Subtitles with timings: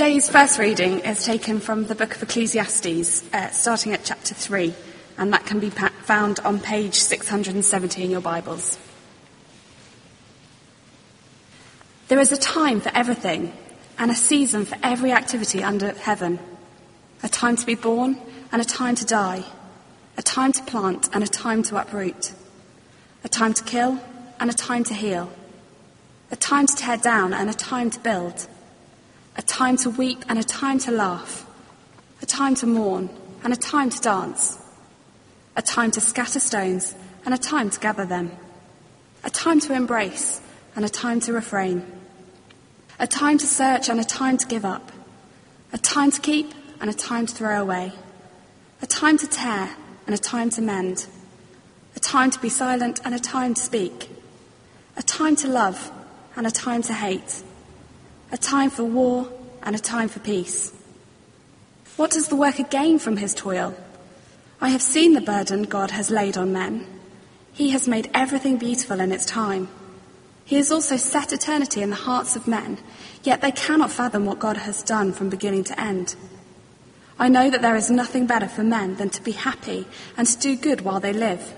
[0.00, 4.72] Today's first reading is taken from the book of Ecclesiastes, uh, starting at chapter 3,
[5.18, 8.78] and that can be pa- found on page 670 in your Bibles.
[12.08, 13.52] There is a time for everything,
[13.98, 16.38] and a season for every activity under heaven.
[17.22, 18.16] A time to be born,
[18.50, 19.44] and a time to die.
[20.16, 22.32] A time to plant, and a time to uproot.
[23.22, 24.00] A time to kill,
[24.40, 25.30] and a time to heal.
[26.30, 28.48] A time to tear down, and a time to build
[29.40, 31.46] a time to weep and a time to laugh,
[32.20, 33.08] a time to mourn
[33.42, 34.58] and a time to dance,
[35.56, 36.94] a time to scatter stones
[37.24, 38.30] and a time to gather them,
[39.24, 40.42] a time to embrace
[40.76, 41.90] and a time to refrain,
[42.98, 44.92] a time to search and a time to give up,
[45.72, 47.92] a time to keep and a time to throw away,
[48.82, 51.06] a time to tear and a time to mend,
[51.96, 54.10] a time to be silent and a time to speak,
[54.98, 55.90] a time to love
[56.36, 57.42] and a time to hate
[58.32, 59.28] a time for war
[59.62, 60.72] and a time for peace.
[61.96, 63.74] What does the worker gain from his toil?
[64.60, 66.86] I have seen the burden God has laid on men.
[67.52, 69.68] He has made everything beautiful in its time.
[70.44, 72.78] He has also set eternity in the hearts of men,
[73.22, 76.14] yet they cannot fathom what God has done from beginning to end.
[77.18, 79.86] I know that there is nothing better for men than to be happy
[80.16, 81.54] and to do good while they live,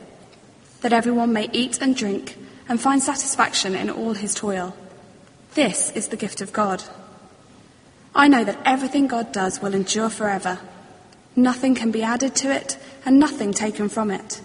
[0.81, 2.37] that everyone may eat and drink
[2.69, 4.77] and find satisfaction in all his toil.
[5.55, 6.83] This is the gift of God.
[8.14, 10.59] I know that everything God does will endure forever.
[11.36, 14.41] Nothing can be added to it and nothing taken from it.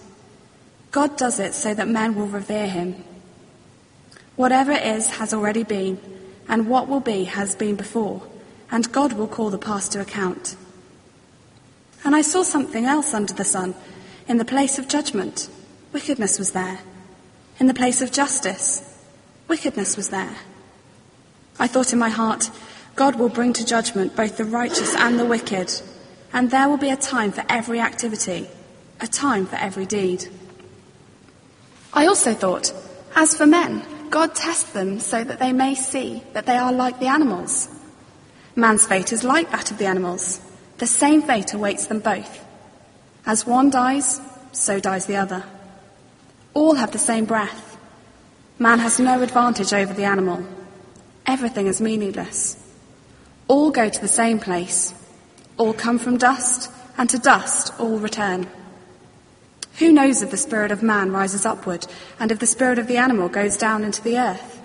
[0.91, 3.03] God does it so that men will revere him.
[4.36, 5.99] Whatever is has already been,
[6.49, 8.21] and what will be has been before,
[8.69, 10.55] and God will call the past to account.
[12.03, 13.75] And I saw something else under the sun.
[14.27, 15.49] In the place of judgment,
[15.94, 16.80] wickedness was there.
[17.59, 18.81] In the place of justice,
[19.47, 20.36] wickedness was there.
[21.59, 22.50] I thought in my heart,
[22.95, 25.72] God will bring to judgment both the righteous and the wicked,
[26.33, 28.49] and there will be a time for every activity,
[28.99, 30.27] a time for every deed.
[31.93, 32.73] I also thought,
[33.15, 36.99] as for men, God tests them so that they may see that they are like
[36.99, 37.70] the animals.
[38.55, 40.42] Man's fate is like that of the animals.
[40.77, 42.45] The same fate awaits them both.
[43.26, 44.21] As one dies,
[44.52, 45.43] so dies the other.
[46.53, 47.77] All have the same breath.
[48.58, 50.45] Man has no advantage over the animal
[51.27, 52.58] everything is meaningless.
[53.48, 54.93] All go to the same place.
[55.58, 58.48] All come from dust, and to dust all return.
[59.80, 61.86] Who knows if the spirit of man rises upward,
[62.20, 64.61] and if the spirit of the animal goes down into the earth?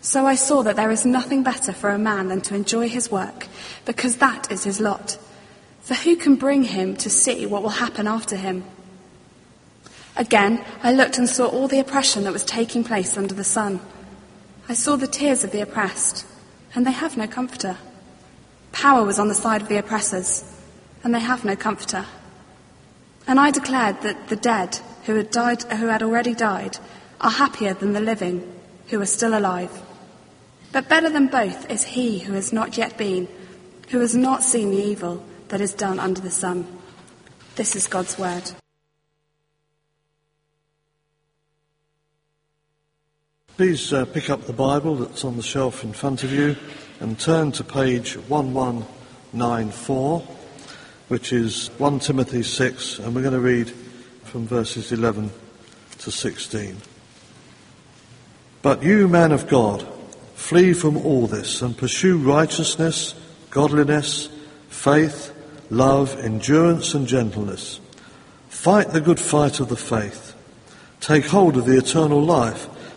[0.00, 3.10] So I saw that there is nothing better for a man than to enjoy his
[3.10, 3.48] work,
[3.84, 5.18] because that is his lot.
[5.80, 8.64] For who can bring him to see what will happen after him?
[10.16, 13.80] Again, I looked and saw all the oppression that was taking place under the sun.
[14.68, 16.26] I saw the tears of the oppressed,
[16.74, 17.76] and they have no comforter.
[18.72, 20.42] Power was on the side of the oppressors,
[21.02, 22.06] and they have no comforter.
[23.26, 26.78] And I declared that the dead who had died, who had already died,
[27.20, 28.50] are happier than the living
[28.88, 29.82] who are still alive.
[30.72, 33.28] But better than both is he who has not yet been,
[33.90, 36.66] who has not seen the evil that is done under the sun.
[37.56, 38.50] This is God's word.
[43.56, 46.56] Please uh, pick up the Bible that's on the shelf in front of you
[46.98, 50.20] and turn to page 1194,
[51.06, 53.70] which is 1 Timothy 6, and we're going to read
[54.24, 55.30] from verses 11
[55.98, 56.78] to 16.
[58.60, 59.86] But you, man of God,
[60.34, 63.14] flee from all this and pursue righteousness,
[63.50, 64.30] godliness,
[64.68, 65.32] faith,
[65.70, 67.78] love, endurance, and gentleness.
[68.48, 70.34] Fight the good fight of the faith.
[70.98, 72.68] Take hold of the eternal life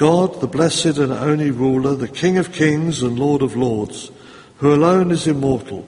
[0.00, 4.10] God, the blessed and only ruler, the King of kings and Lord of lords,
[4.56, 5.86] who alone is immortal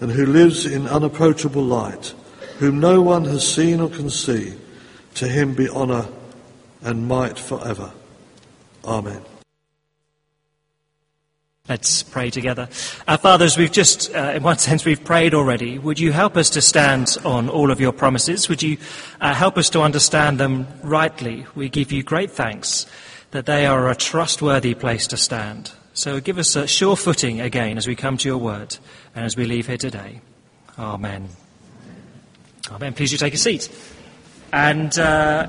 [0.00, 2.14] and who lives in unapproachable light,
[2.58, 4.54] whom no one has seen or can see,
[5.14, 6.08] to him be honour
[6.82, 7.92] and might forever.
[8.84, 9.22] Amen.
[11.68, 12.68] Let's pray together.
[13.06, 15.78] Our fathers, we've just, uh, in one sense, we've prayed already.
[15.78, 18.48] Would you help us to stand on all of your promises?
[18.48, 18.78] Would you
[19.20, 21.46] uh, help us to understand them rightly?
[21.54, 22.86] We give you great thanks
[23.34, 25.72] that they are a trustworthy place to stand.
[25.92, 28.76] So give us a sure footing again as we come to your word
[29.12, 30.20] and as we leave here today.
[30.78, 31.28] Amen.
[32.70, 32.94] Amen.
[32.94, 33.68] Please do take a seat.
[34.52, 35.48] And uh,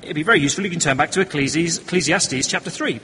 [0.00, 0.64] it'd be very useful.
[0.64, 3.00] If you can turn back to Ecclesiastes, Ecclesiastes chapter 3,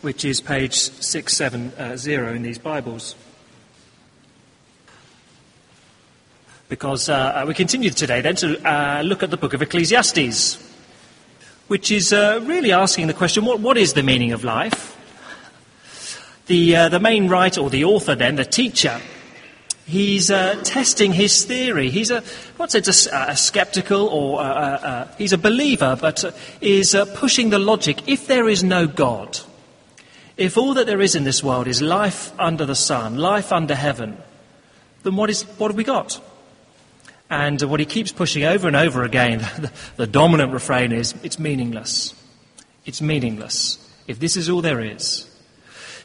[0.00, 3.14] which is page 670 uh, in these Bibles.
[6.68, 10.67] Because uh, we continue today then to uh, look at the book of Ecclesiastes,
[11.68, 14.94] which is uh, really asking the question what, what is the meaning of life?
[16.46, 19.00] The, uh, the main writer, or the author then, the teacher,
[19.88, 21.88] He's uh, testing his theory.
[21.88, 22.22] He's a,
[22.58, 27.06] what's it, a, a skeptical or a, a, he's a believer, but uh, is uh,
[27.14, 28.06] pushing the logic.
[28.06, 29.40] If there is no God,
[30.36, 33.74] if all that there is in this world is life under the sun, life under
[33.74, 34.18] heaven,
[35.04, 36.20] then what, is, what have we got?
[37.30, 41.38] And what he keeps pushing over and over again, the, the dominant refrain is, it's
[41.38, 42.14] meaningless.
[42.86, 43.78] It's meaningless.
[44.06, 45.28] If this is all there is,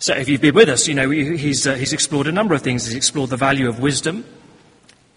[0.04, 2.62] so if you've been with us, you know, he's, uh, he's explored a number of
[2.62, 2.86] things.
[2.86, 4.26] He's explored the value of wisdom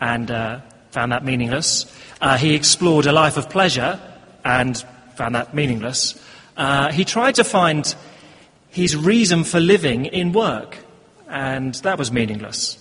[0.00, 0.60] and uh,
[0.92, 1.92] found that meaningless.
[2.20, 3.98] Uh, he explored a life of pleasure
[4.44, 4.78] and
[5.16, 6.14] found that meaningless.
[6.56, 7.96] Uh, he tried to find
[8.68, 10.78] his reason for living in work,
[11.28, 12.78] and that was meaningless.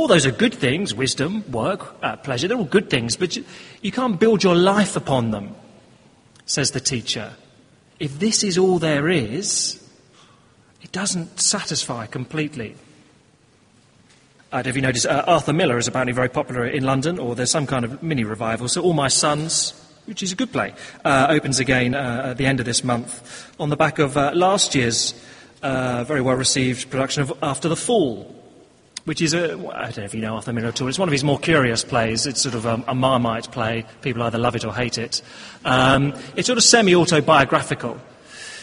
[0.00, 3.44] All those are good things wisdom, work, uh, pleasure, they're all good things, but you,
[3.82, 5.54] you can't build your life upon them,
[6.46, 7.34] says the teacher.
[7.98, 9.86] If this is all there is,
[10.80, 12.76] it doesn't satisfy completely.
[14.50, 17.18] I don't know if you noticed, uh, Arthur Miller is apparently very popular in London,
[17.18, 18.68] or there's some kind of mini revival.
[18.68, 19.74] So, All My Sons,
[20.06, 20.72] which is a good play,
[21.04, 24.32] uh, opens again uh, at the end of this month on the back of uh,
[24.32, 25.12] last year's
[25.62, 28.39] uh, very well received production of After the Fall,
[29.10, 31.08] which is a, I don't know if you know Arthur Miller at all, it's one
[31.08, 32.26] of his more curious plays.
[32.26, 33.84] It's sort of a, a Marmite play.
[34.02, 35.20] People either love it or hate it.
[35.64, 38.00] Um, it's sort of semi autobiographical.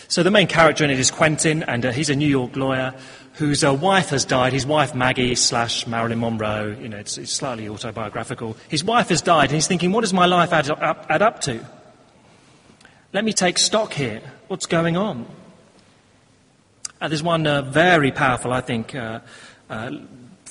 [0.07, 2.95] So the main character in it is Quentin, and uh, he's a New York lawyer
[3.33, 4.53] whose uh, wife has died.
[4.53, 8.55] His wife, Maggie, slash Marilyn Monroe, you know, it's, it's, slightly autobiographical.
[8.69, 11.41] His wife has died, and he's thinking, what does my life add up, add up
[11.41, 11.59] to?
[13.11, 14.21] Let me take stock here.
[14.47, 15.25] What's going on?
[17.01, 18.95] Uh, there's one uh, very powerful, I think,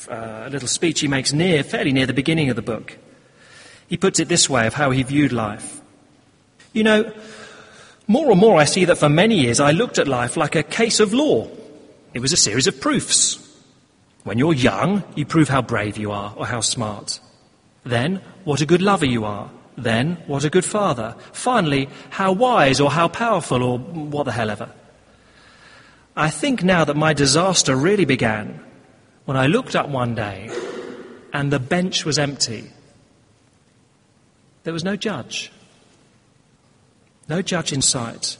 [0.09, 2.97] uh, uh, little speech he makes near, fairly near the beginning of the book.
[3.89, 5.81] He puts it this way of how he viewed life.
[6.73, 7.13] You know,
[8.07, 10.63] more and more, I see that for many years I looked at life like a
[10.63, 11.49] case of law.
[12.15, 13.43] It was a series of proofs.
[14.25, 17.21] When you're young, you prove how brave you are or how smart.
[17.85, 19.51] Then, what a good lover you are.
[19.77, 21.15] Then, what a good father.
[21.33, 24.71] Finally, how wise or how powerful or what the hell ever.
[26.17, 28.66] I think now that my disaster really began
[29.27, 30.51] when I looked up one day
[31.33, 32.71] and the bench was empty.
[34.65, 35.53] There was no judge
[37.29, 38.37] no judge in sight,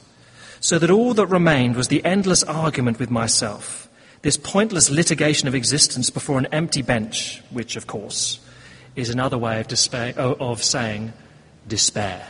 [0.59, 3.89] so that all that remained was the endless argument with myself,
[4.21, 8.39] this pointless litigation of existence before an empty bench, which, of course,
[8.95, 11.13] is another way of, despair, of saying
[11.67, 12.25] despair.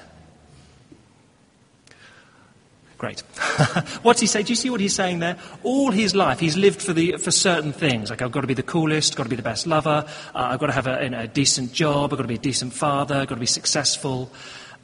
[2.97, 3.19] Great.
[4.01, 4.41] What's he say?
[4.41, 5.37] Do you see what he's saying there?
[5.61, 8.09] All his life, he's lived for, the, for certain things.
[8.09, 10.59] Like, I've got to be the coolest, got to be the best lover, uh, I've
[10.59, 13.27] got to have a, a decent job, I've got to be a decent father, I've
[13.27, 14.31] got to be successful.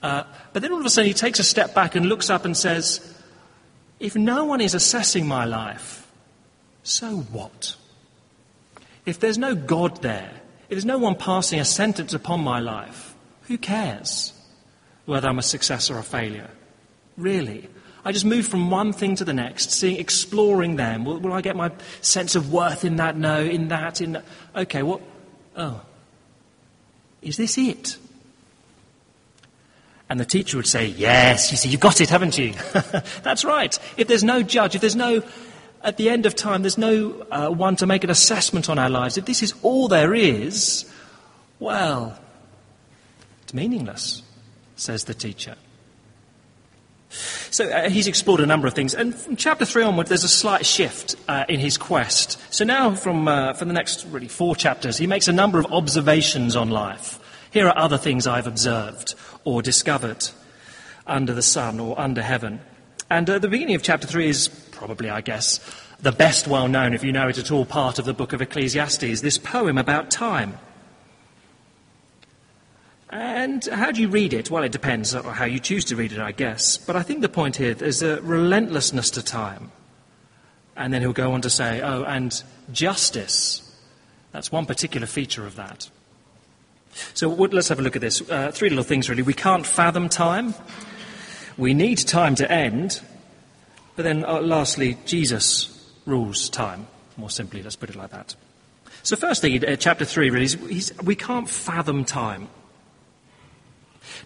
[0.04, 2.46] Uh, but then all of a sudden he takes a step back and looks up
[2.46, 3.16] and says,
[4.00, 6.08] If no one is assessing my life,
[6.84, 7.76] so what?
[9.06, 10.32] If there's no God there,
[10.64, 14.34] if there's no one passing a sentence upon my life, who cares
[15.06, 16.50] whether I'm a success or a failure?
[17.18, 17.70] Really?
[18.06, 21.06] I just move from one thing to the next, seeing, exploring them.
[21.06, 23.16] Will, will I get my sense of worth in that?
[23.16, 24.26] No, in that, in that.
[24.56, 25.02] Okay, what?
[25.56, 25.82] Oh.
[27.22, 27.98] Is this it?
[30.10, 32.54] And the teacher would say, Yes, you see, you've got it, haven't you?
[33.24, 33.78] That's right.
[33.96, 35.24] If there's no judge, if there's no,
[35.82, 38.90] at the end of time, there's no uh, one to make an assessment on our
[38.90, 40.86] lives, if this is all there is,
[41.60, 42.20] well,
[43.44, 44.22] it's meaningless,
[44.76, 45.56] says the teacher.
[47.52, 48.94] So uh, he's explored a number of things.
[48.94, 52.40] And from chapter 3 onward, there's a slight shift uh, in his quest.
[52.54, 56.56] So now, from, uh, the next really four chapters, he makes a number of observations
[56.56, 57.20] on life.
[57.52, 60.28] Here are other things I've observed or discovered
[61.06, 62.62] under the sun or under heaven.
[63.10, 65.60] And the beginning of chapter 3 is probably, I guess,
[66.00, 68.42] the best well known, if you know it at all, part of the book of
[68.42, 70.58] Ecclesiastes, this poem about time.
[73.14, 74.50] And how do you read it?
[74.50, 76.78] Well, it depends on how you choose to read it, I guess.
[76.78, 79.72] But I think the point here is a relentlessness to time.
[80.76, 83.62] And then he'll go on to say, oh, and justice.
[84.32, 85.92] That's one particular feature of that.
[87.14, 88.28] So let's have a look at this.
[88.28, 89.22] Uh, three little things, really.
[89.22, 90.56] We can't fathom time.
[91.56, 93.00] We need time to end.
[93.96, 96.88] But then, uh, lastly, Jesus rules time.
[97.18, 98.36] More simply, let's put it like that.
[99.04, 100.50] So, first thing, uh, chapter 3 really
[101.04, 102.48] we can't fathom time.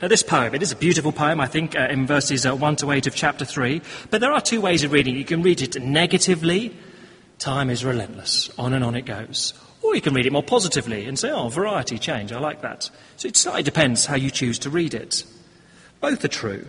[0.01, 2.75] Now, this poem, it is a beautiful poem, I think, uh, in verses uh, 1
[2.77, 5.19] to 8 of chapter 3, but there are two ways of reading it.
[5.19, 6.75] You can read it negatively,
[7.39, 9.53] time is relentless, on and on it goes.
[9.81, 12.89] Or you can read it more positively and say, oh, variety, change, I like that.
[13.15, 15.23] So it slightly depends how you choose to read it.
[16.01, 16.67] Both are true.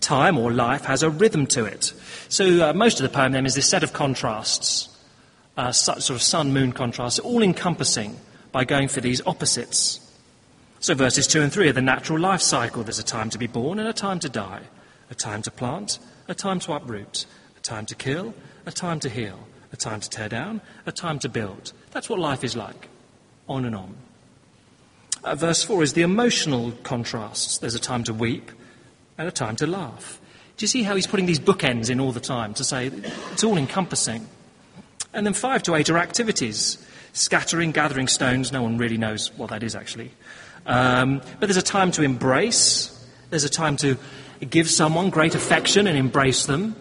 [0.00, 1.92] Time or life has a rhythm to it.
[2.28, 4.88] So uh, most of the poem then is this set of contrasts,
[5.56, 8.18] uh, sort of sun moon contrasts, all encompassing
[8.52, 10.00] by going for these opposites.
[10.84, 12.82] So verses 2 and 3 are the natural life cycle.
[12.82, 14.60] There's a time to be born and a time to die,
[15.08, 15.98] a time to plant,
[16.28, 17.24] a time to uproot,
[17.56, 18.34] a time to kill,
[18.66, 21.72] a time to heal, a time to tear down, a time to build.
[21.92, 22.90] That's what life is like,
[23.48, 23.96] on and on.
[25.24, 27.56] Uh, verse 4 is the emotional contrasts.
[27.56, 28.52] There's a time to weep
[29.16, 30.20] and a time to laugh.
[30.58, 32.88] Do you see how he's putting these bookends in all the time to say
[33.32, 34.28] it's all encompassing?
[35.14, 36.76] And then 5 to 8 are activities
[37.14, 38.52] scattering, gathering stones.
[38.52, 40.10] No one really knows what that is actually.
[40.66, 42.90] Um, but there's a time to embrace,
[43.30, 43.96] there's a time to
[44.48, 46.76] give someone great affection and embrace them.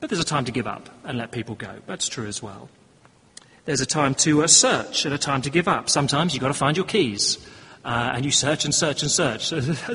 [0.00, 1.76] But there's a time to give up and let people go.
[1.86, 2.68] That's true as well.
[3.66, 5.90] There's a time to uh, search and a time to give up.
[5.90, 7.38] Sometimes you've got to find your keys.
[7.82, 9.48] Uh, and you search and search and search.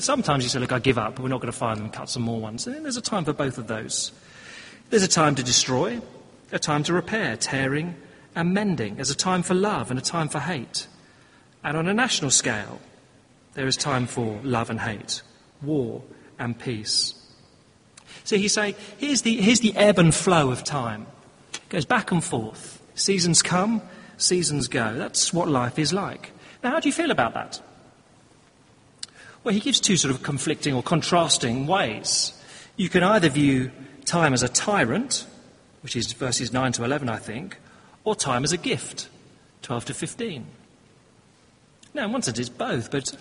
[0.04, 1.20] Sometimes you say, look, I give up.
[1.20, 1.92] We're not going to find them.
[1.92, 2.66] Cut some more ones.
[2.66, 4.12] And there's a time for both of those.
[4.90, 6.02] There's a time to destroy,
[6.52, 7.96] a time to repair, tearing
[8.36, 8.96] and mending.
[8.96, 10.88] There's a time for love and a time for hate.
[11.66, 12.80] And on a national scale,
[13.56, 15.24] there is time for love and hate,
[15.64, 16.04] war
[16.38, 17.16] and peace.
[18.24, 21.08] So he's saying, here's the, here's the ebb and flow of time.
[21.56, 22.80] It goes back and forth.
[22.94, 23.82] Seasons come,
[24.18, 24.94] seasons go.
[24.94, 26.32] That's what life is like.
[26.64, 27.60] Now, how do you feel about that?
[29.44, 32.40] Well, he gives two sort of conflicting or contrasting ways.
[32.78, 33.72] You can either view
[34.06, 35.26] time as a tyrant,
[35.82, 37.58] which is verses 9 to 11, I think,
[38.04, 39.10] or time as a gift,
[39.64, 40.46] 12 to 15.
[41.96, 43.16] Now, in one sense, it's both, but,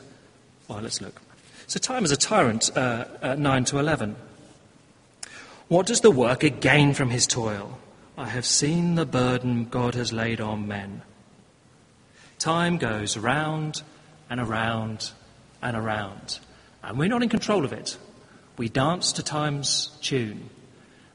[0.66, 1.22] well, let's look.
[1.68, 4.16] So, time is a tyrant, uh, uh, 9 to 11.
[5.68, 7.78] What does the worker gain from his toil?
[8.18, 11.02] I have seen the burden God has laid on men.
[12.40, 13.84] Time goes around
[14.28, 15.12] and around
[15.62, 16.40] and around,
[16.82, 17.96] and we're not in control of it.
[18.56, 20.50] We dance to time's tune.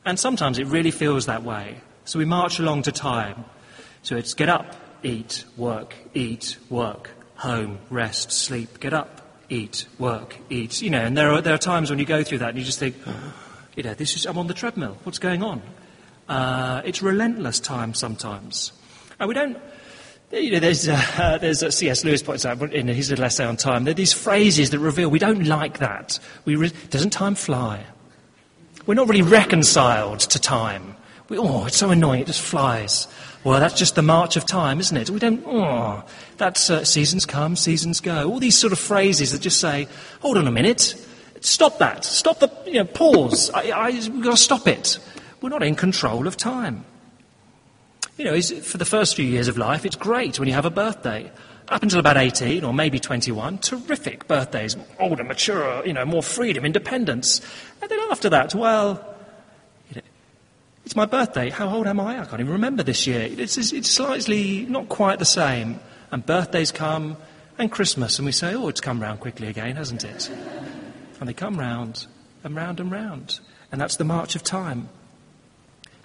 [0.05, 1.81] And sometimes it really feels that way.
[2.05, 3.43] So we march along to time.
[4.01, 10.37] So it's get up, eat, work, eat, work, home, rest, sleep, get up, eat, work,
[10.49, 10.81] eat.
[10.81, 12.65] You know, and there are, there are times when you go through that and you
[12.65, 12.95] just think,
[13.75, 14.97] you know, this is, I'm on the treadmill.
[15.03, 15.61] What's going on?
[16.27, 18.73] Uh, it's relentless time sometimes.
[19.19, 19.57] And we don't,
[20.31, 22.03] you know, there's, uh, there's uh, C.S.
[22.03, 25.09] Lewis points out in his little essay on time, there are these phrases that reveal
[25.09, 26.19] we don't like that.
[26.43, 27.85] We re- doesn't time fly?
[28.85, 30.95] We're not really reconciled to time.
[31.29, 33.07] We, oh, it's so annoying, it just flies.
[33.43, 35.09] Well, that's just the march of time, isn't it?
[35.09, 36.03] We don't, oh,
[36.37, 38.29] that's uh, seasons come, seasons go.
[38.29, 39.87] All these sort of phrases that just say,
[40.21, 40.95] hold on a minute,
[41.39, 43.49] stop that, stop the, you know, pause.
[43.51, 44.99] I, I, we've got to stop it.
[45.41, 46.83] We're not in control of time.
[48.17, 50.69] You know, for the first few years of life, it's great when you have a
[50.69, 51.31] birthday.
[51.69, 56.65] Up until about 18 or maybe 21, terrific birthdays, older, mature, you know, more freedom,
[56.65, 57.41] independence.
[57.81, 59.08] And then after that, well,
[60.89, 61.51] it's my birthday.
[61.51, 62.19] How old am I?
[62.19, 63.21] I can't even remember this year.
[63.21, 65.79] It's, it's slightly not quite the same.
[66.09, 67.15] And birthdays come,
[67.59, 70.31] and Christmas, and we say, oh, it's come round quickly again, hasn't it?
[71.19, 72.07] And they come round,
[72.43, 73.39] and round, and round.
[73.71, 74.89] And that's the march of time.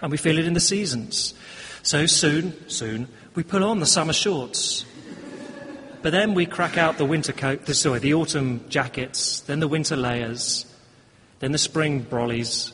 [0.03, 1.33] And we feel it in the seasons.
[1.81, 4.85] So soon, soon, we pull on the summer shorts.
[6.03, 9.95] But then we crack out the winter coat, sorry, the autumn jackets, then the winter
[9.95, 10.67] layers,
[11.39, 12.71] then the spring brollies,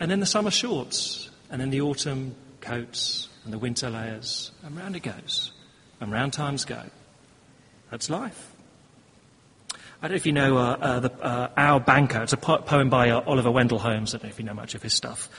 [0.00, 4.76] and then the summer shorts, and then the autumn coats and the winter layers, and
[4.76, 5.52] round it goes,
[6.00, 6.82] and round times go.
[7.90, 8.52] That's life.
[9.72, 12.22] I don't know if you know uh, uh, the, uh, Our Banker.
[12.22, 14.14] It's a po- poem by uh, Oliver Wendell Holmes.
[14.14, 15.30] I don't know if you know much of his stuff.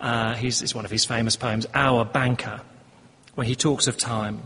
[0.00, 2.60] Uh, it's one of his famous poems, Our Banker,
[3.34, 4.42] where he talks of time.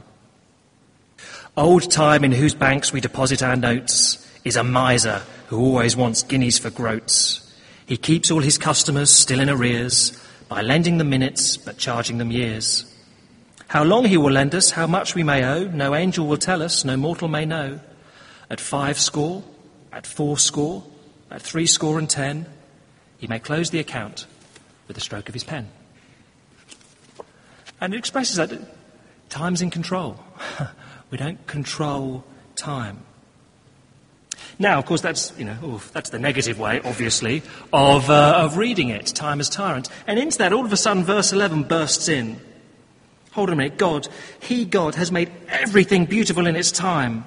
[1.57, 6.23] Old time in whose banks we deposit our notes is a miser who always wants
[6.23, 7.44] guineas for groats.
[7.87, 12.31] He keeps all his customers still in arrears by lending them minutes but charging them
[12.31, 12.91] years.
[13.69, 16.63] How long he will lend us, how much we may owe, no angel will tell
[16.63, 17.81] us, no mortal may know.
[18.51, 19.43] At five score,
[19.93, 20.85] at four score,
[21.31, 22.47] at three score and ten,
[23.19, 24.27] he may close the account
[24.87, 25.69] with a stroke of his pen.
[27.81, 28.53] And it expresses that
[29.29, 30.23] time's in control.
[31.11, 32.25] we don't control
[32.55, 33.05] time.
[34.59, 37.43] Now, of course, that's, you know, oof, that's the negative way, obviously,
[37.73, 39.89] of, uh, of reading it, time as tyrant.
[40.07, 42.41] And into that, all of a sudden, verse 11 bursts in.
[43.33, 43.79] Hold on a minute.
[43.79, 44.07] God,
[44.41, 47.25] He, God, has made everything beautiful in its time.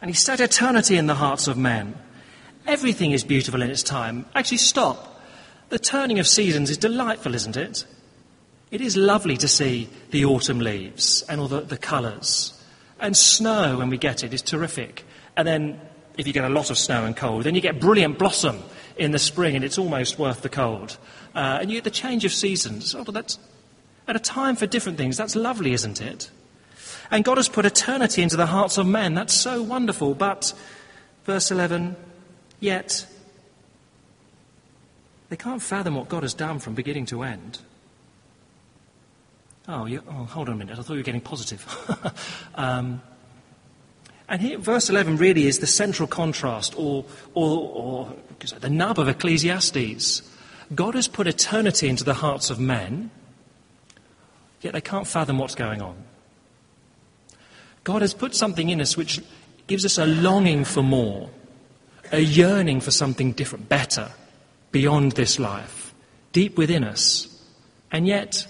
[0.00, 1.96] And He set eternity in the hearts of men.
[2.66, 4.26] Everything is beautiful in its time.
[4.34, 5.20] Actually, stop.
[5.70, 7.84] The turning of seasons is delightful, isn't it?
[8.70, 12.56] It is lovely to see the autumn leaves and all the, the colours.
[13.00, 15.04] And snow, when we get it, is terrific.
[15.36, 15.80] And then,
[16.20, 18.62] if you get a lot of snow and cold, then you get brilliant blossom
[18.96, 20.98] in the spring, and it's almost worth the cold.
[21.34, 22.94] Uh, and you get the change of seasons.
[22.94, 23.38] Oh, that's
[24.06, 25.16] at a time for different things.
[25.16, 26.30] That's lovely, isn't it?
[27.10, 29.14] And God has put eternity into the hearts of men.
[29.14, 30.14] That's so wonderful.
[30.14, 30.52] But,
[31.24, 31.96] verse 11,
[32.60, 33.06] yet
[35.30, 37.60] they can't fathom what God has done from beginning to end.
[39.66, 40.78] Oh, you, oh hold on a minute.
[40.78, 41.64] I thought you were getting positive.
[42.56, 43.00] um,
[44.30, 48.16] and here, verse 11 really is the central contrast, or, or, or
[48.60, 50.22] the nub of Ecclesiastes.
[50.72, 53.10] God has put eternity into the hearts of men,
[54.60, 55.96] yet they can't fathom what's going on.
[57.82, 59.20] God has put something in us which
[59.66, 61.28] gives us a longing for more,
[62.12, 64.12] a yearning for something different, better,
[64.70, 65.92] beyond this life,
[66.30, 67.26] deep within us.
[67.90, 68.46] And yet,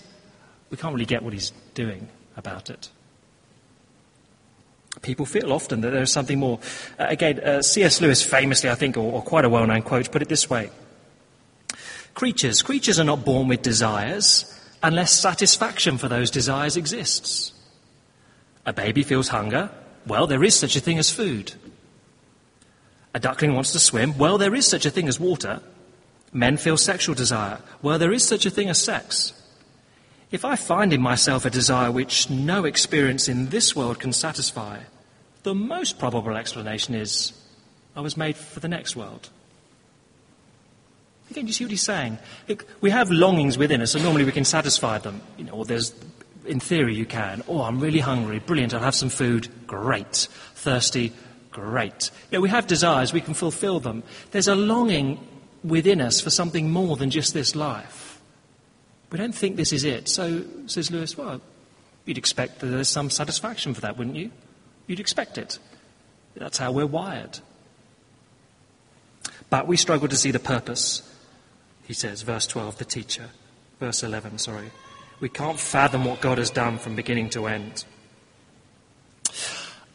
[0.68, 2.90] we can't really get what He's doing about it.
[5.02, 6.58] People feel often that there's something more.
[6.98, 8.00] Uh, again, uh, C.S.
[8.00, 10.70] Lewis famously, I think, or, or quite a well known quote, put it this way
[12.14, 14.46] Creatures, creatures are not born with desires
[14.82, 17.52] unless satisfaction for those desires exists.
[18.66, 19.70] A baby feels hunger.
[20.06, 21.54] Well, there is such a thing as food.
[23.14, 24.16] A duckling wants to swim.
[24.18, 25.60] Well, there is such a thing as water.
[26.32, 27.58] Men feel sexual desire.
[27.82, 29.32] Well, there is such a thing as sex.
[30.30, 34.80] If I find in myself a desire which no experience in this world can satisfy,
[35.42, 37.32] the most probable explanation is
[37.96, 39.30] I was made for the next world.
[41.30, 42.18] Again, you see what he's saying?
[42.80, 45.20] We have longings within us, and normally we can satisfy them.
[45.36, 45.94] You know, or there's
[46.46, 47.42] in theory, you can.
[47.48, 48.38] Oh, I'm really hungry.
[48.38, 48.74] Brilliant.
[48.74, 49.48] I'll have some food.
[49.66, 50.28] Great.
[50.54, 51.12] Thirsty.
[51.50, 52.10] Great.
[52.30, 53.12] You know, we have desires.
[53.12, 54.02] We can fulfill them.
[54.30, 55.26] There's a longing
[55.62, 57.99] within us for something more than just this life.
[59.10, 60.08] We don't think this is it.
[60.08, 61.40] So, says Lewis, well,
[62.04, 64.30] you'd expect that there's some satisfaction for that, wouldn't you?
[64.86, 65.58] You'd expect it.
[66.36, 67.40] That's how we're wired.
[69.50, 71.02] But we struggle to see the purpose,
[71.86, 73.30] he says, verse 12, the teacher.
[73.80, 74.70] Verse 11, sorry.
[75.18, 77.84] We can't fathom what God has done from beginning to end.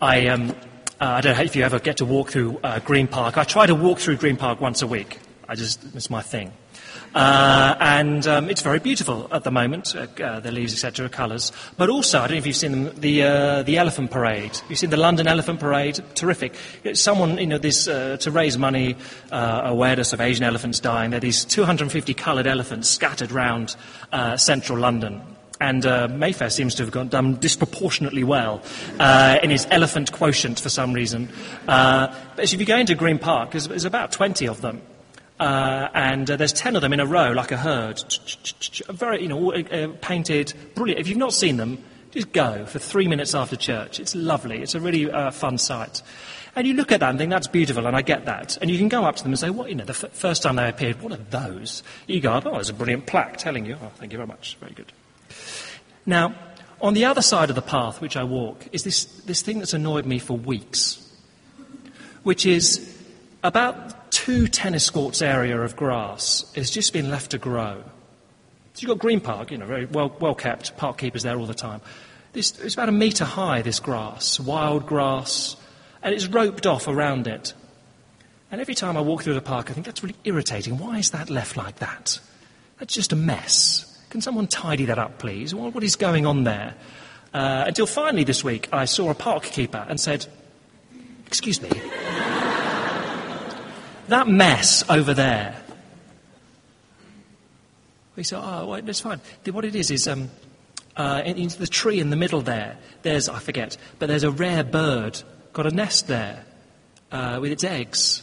[0.02, 0.52] I, um,
[1.00, 3.38] uh, I don't know if you ever get to walk through uh, Green Park.
[3.38, 5.20] I try to walk through Green Park once a week.
[5.48, 6.52] I just, it's my thing.
[7.16, 11.54] Uh, and um, it's very beautiful at the moment, uh, uh, the leaves, etc., colours.
[11.78, 14.60] But also, I don't know if you've seen them, the, uh, the elephant parade.
[14.68, 16.04] You've seen the London Elephant Parade?
[16.14, 16.56] Terrific.
[16.94, 18.98] Someone, you know, this, uh, to raise money,
[19.32, 23.78] uh, awareness of Asian elephants dying, there are these 250 coloured elephants scattered round
[24.36, 25.22] central London.
[25.62, 25.86] And
[26.20, 28.62] Mayfair seems to have gone, done disproportionately well
[29.42, 31.30] in his elephant quotient for some reason.
[31.66, 34.82] but if you go into Green Park, there's, there's about 20 of them.
[35.40, 38.02] Uh, and uh, there's 10 of them in a row, like a herd.
[38.90, 41.00] Very, you know, uh, painted, brilliant.
[41.00, 44.00] If you've not seen them, just go for three minutes after church.
[44.00, 44.62] It's lovely.
[44.62, 46.02] It's a really uh, fun sight.
[46.56, 48.58] And you look at that and think, that's beautiful, and I get that.
[48.62, 50.42] And you can go up to them and say, what, you know, the f- first
[50.42, 51.84] time they appeared, what are those?
[52.08, 54.56] You go up, oh, there's a brilliant plaque telling you, oh, thank you very much,
[54.62, 54.94] very good.
[56.06, 56.34] Now,
[56.80, 59.74] on the other side of the path which I walk is this, this thing that's
[59.74, 61.06] annoyed me for weeks,
[62.24, 62.98] which is
[63.44, 67.84] about two tennis courts area of grass has just been left to grow.
[68.74, 71.46] So you've got Green Park, you know, very well, well kept, park keepers there all
[71.46, 71.80] the time.
[72.34, 75.56] This, it's about a metre high, this grass, wild grass,
[76.02, 77.54] and it's roped off around it.
[78.50, 80.80] And every time I walk through the park, I think that's really irritating.
[80.80, 82.20] Why is that left like that?
[82.80, 84.04] That's just a mess.
[84.10, 85.54] Can someone tidy that up, please?
[85.54, 86.74] what, what is going on there?
[87.32, 90.26] Uh, until finally this week, I saw a park keeper and said,
[91.28, 91.70] Excuse me.
[94.08, 95.56] That mess over there.
[98.16, 99.20] We said, oh, well, that's fine.
[99.52, 100.30] What it is is um,
[100.96, 104.64] uh, into the tree in the middle there, there's, I forget, but there's a rare
[104.64, 105.22] bird,
[105.54, 106.46] got a nest there
[107.12, 108.22] uh, with its eggs.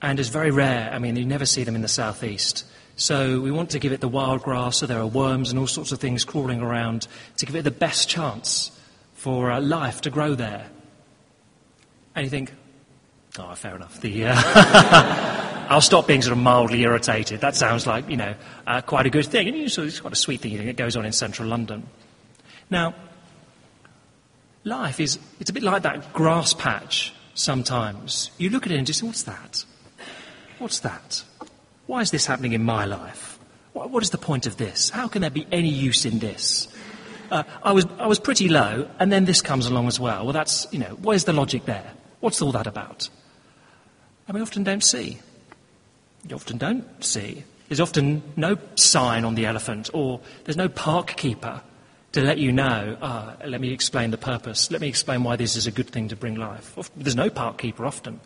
[0.00, 0.90] And it's very rare.
[0.92, 2.64] I mean, you never see them in the southeast.
[2.96, 5.68] So we want to give it the wild grass, so there are worms and all
[5.68, 8.70] sorts of things crawling around to give it the best chance
[9.14, 10.66] for uh, life to grow there.
[12.14, 12.52] And you think,
[13.38, 14.00] Oh, fair enough.
[14.00, 17.40] The, uh, I'll stop being sort of mildly irritated.
[17.40, 18.34] That sounds like, you know,
[18.66, 19.48] uh, quite a good thing.
[19.48, 21.86] And it's quite a sweet thing that goes on in central London.
[22.68, 22.94] Now,
[24.64, 28.30] life is, it's a bit like that grass patch sometimes.
[28.36, 29.64] You look at it and just say, what's that?
[30.58, 31.24] What's that?
[31.86, 33.32] Why is this happening in my life?
[33.72, 34.90] what, what is the point of this?
[34.90, 36.68] How can there be any use in this?
[37.30, 40.24] Uh, I, was, I was pretty low, and then this comes along as well.
[40.24, 41.92] Well, that's, you know, where's the logic there?
[42.20, 43.08] What's all that about?
[44.32, 45.18] And we often don't see.
[46.26, 47.44] You often don't see.
[47.68, 51.60] There's often no sign on the elephant, or there's no park keeper
[52.12, 55.54] to let you know, ah, let me explain the purpose, let me explain why this
[55.54, 56.78] is a good thing to bring life.
[56.96, 58.20] There's no park keeper often.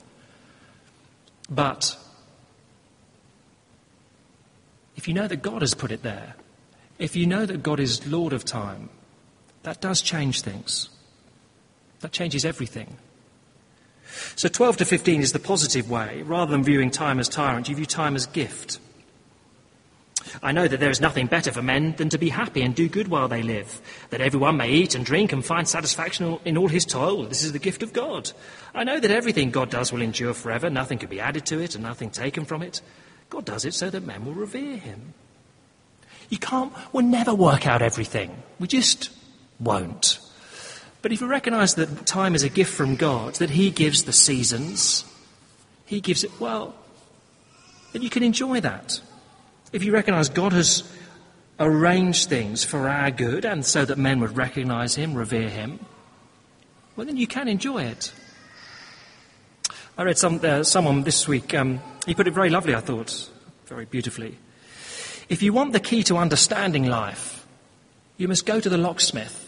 [1.50, 1.98] But
[4.94, 6.36] if you know that God has put it there,
[7.00, 8.90] if you know that God is Lord of time,
[9.64, 10.88] that does change things.
[11.98, 12.96] That changes everything.
[14.34, 16.22] So 12 to 15 is the positive way.
[16.22, 18.78] Rather than viewing time as tyrant, you view time as gift.
[20.42, 22.88] I know that there is nothing better for men than to be happy and do
[22.88, 26.68] good while they live, that everyone may eat and drink and find satisfaction in all
[26.68, 27.24] his toil.
[27.24, 28.32] This is the gift of God.
[28.74, 31.74] I know that everything God does will endure forever, nothing can be added to it
[31.74, 32.80] and nothing taken from it.
[33.30, 35.14] God does it so that men will revere him.
[36.28, 38.42] You can't, we'll never work out everything.
[38.58, 39.10] We just
[39.60, 40.18] won't.
[41.06, 44.12] But if you recognize that time is a gift from God, that He gives the
[44.12, 45.04] seasons,
[45.84, 46.74] He gives it, well,
[47.92, 49.00] then you can enjoy that.
[49.72, 50.82] If you recognize God has
[51.60, 55.78] arranged things for our good and so that men would recognize Him, revere Him,
[56.96, 58.12] well, then you can enjoy it.
[59.96, 63.30] I read some, uh, someone this week, um, he put it very lovely, I thought,
[63.66, 64.38] very beautifully.
[65.28, 67.46] If you want the key to understanding life,
[68.16, 69.45] you must go to the locksmith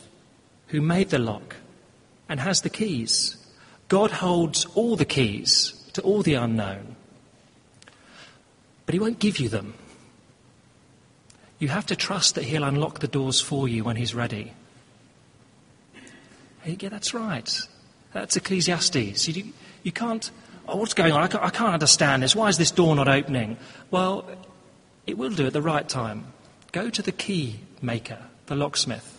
[0.69, 1.57] who made the lock
[2.29, 3.37] and has the keys.
[3.89, 6.97] God holds all the keys to all the unknown,
[8.87, 9.75] but He won't give you them.
[11.59, 14.53] You have to trust that He'll unlock the doors for you when He's ready.
[16.65, 17.51] Yeah, that's right.
[18.13, 19.29] That's Ecclesiastes.
[19.29, 19.53] You,
[19.83, 20.31] you can't,
[20.67, 21.23] oh, what's going on?
[21.23, 22.37] I can't, I can't understand this.
[22.37, 23.57] Why is this door not opening?
[23.91, 24.29] Well,
[25.07, 26.27] it will do at the right time.
[26.73, 29.18] Go to the key maker, the locksmith.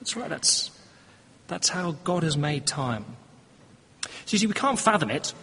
[0.00, 0.70] That's right, that's,
[1.46, 3.04] that's how God has made time.
[4.02, 5.34] So you see, we can't fathom it.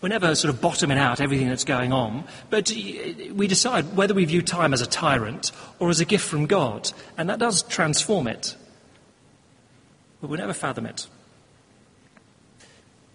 [0.00, 4.24] We're never sort of bottoming out everything that's going on, but we decide whether we
[4.24, 8.28] view time as a tyrant or as a gift from God, and that does transform
[8.28, 8.56] it.
[10.20, 11.06] But we never fathom it.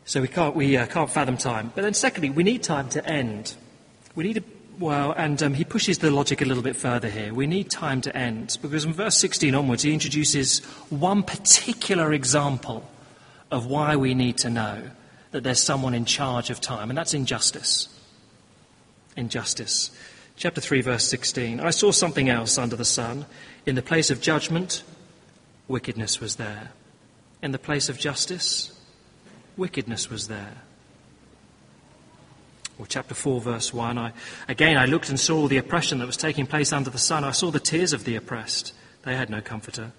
[0.06, 1.72] So we can't, we, uh, can't fathom time.
[1.74, 3.56] But then, secondly, we need time to end.
[4.16, 4.44] We need
[4.80, 7.34] well, and um, he pushes the logic a little bit further here.
[7.34, 10.60] We need time to end because from verse 16 onwards, he introduces
[10.90, 12.90] one particular example
[13.52, 14.90] of why we need to know
[15.32, 17.88] that there's someone in charge of time, and that's injustice.
[19.16, 19.92] Injustice.
[20.36, 21.60] Chapter 3, verse 16.
[21.60, 23.26] I saw something else under the sun.
[23.66, 24.84] In the place of judgment,
[25.68, 26.72] wickedness was there.
[27.42, 28.72] In the place of justice,
[29.56, 30.64] wickedness was there
[32.80, 33.98] or chapter 4, verse 1.
[33.98, 34.14] I,
[34.48, 37.24] again, I looked and saw the oppression that was taking place under the sun.
[37.24, 38.74] I saw the tears of the oppressed.
[39.04, 39.92] They had no comforter.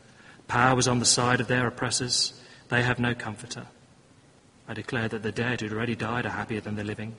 [0.48, 2.32] Power was on the side of their oppressors.
[2.68, 3.66] They have no comforter.
[4.68, 7.14] I declare that the dead who'd already died are happier than the living.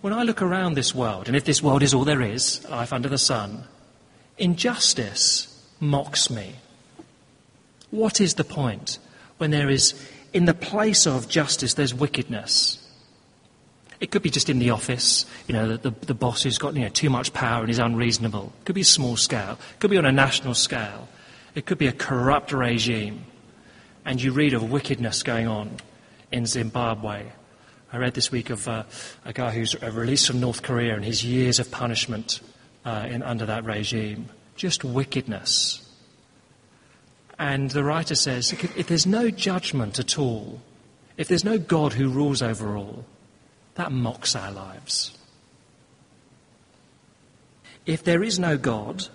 [0.00, 2.92] When I look around this world, and if this world is all there is, life
[2.92, 3.64] under the sun,
[4.38, 6.54] injustice mocks me.
[7.90, 8.98] What is the point
[9.38, 9.94] when there is
[10.32, 12.76] in the place of justice, there's wickedness.
[14.00, 16.74] It could be just in the office, you know, the, the, the boss who's got
[16.74, 18.52] you know, too much power and is unreasonable.
[18.60, 19.58] It could be small scale.
[19.74, 21.08] It could be on a national scale.
[21.54, 23.24] It could be a corrupt regime.
[24.04, 25.76] And you read of wickedness going on
[26.32, 27.26] in Zimbabwe.
[27.92, 28.84] I read this week of uh,
[29.24, 32.40] a guy who's released from North Korea and his years of punishment
[32.84, 34.30] uh, in, under that regime.
[34.56, 35.89] Just wickedness.
[37.40, 40.60] And the writer says if there's no judgment at all,
[41.16, 43.06] if there's no God who rules over all,
[43.76, 45.16] that mocks our lives.
[47.86, 49.08] If there is no God,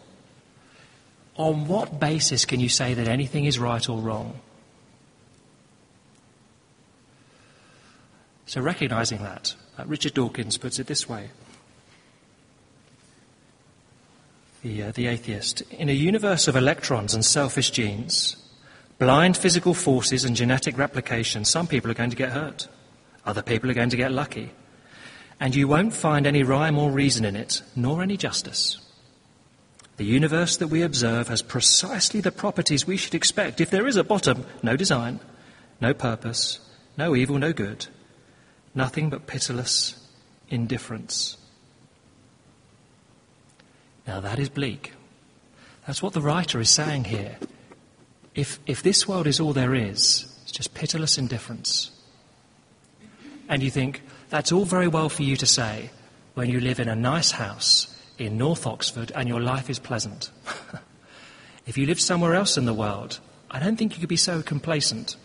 [1.36, 4.40] on what basis can you say that anything is right or wrong?
[8.48, 11.30] So, recognizing that, uh, Richard Dawkins puts it this way
[14.66, 15.62] the, uh, the atheist.
[15.74, 18.36] In a universe of electrons and selfish genes,
[18.98, 22.68] blind physical forces and genetic replication, some people are going to get hurt.
[23.28, 24.52] Other people are going to get lucky.
[25.40, 28.80] And you won't find any rhyme or reason in it, nor any justice.
[29.98, 33.62] The universe that we observe has precisely the properties we should expect.
[33.62, 35.20] If there is a bottom, no design,
[35.80, 36.60] no purpose,
[36.98, 37.86] no evil, no good,
[38.74, 39.96] nothing but pitiless
[40.50, 41.38] indifference.
[44.08, 44.94] Now that is bleak.
[45.88, 47.38] That's what the writer is saying here.
[48.34, 51.92] If, if this world is all there is, it's just pitiless indifference.
[53.48, 55.92] And you think, that's all very well for you to say
[56.34, 60.32] when you live in a nice house in North Oxford and your life is pleasant.
[61.66, 64.42] if you live somewhere else in the world, I don't think you could be so
[64.42, 65.16] complacent.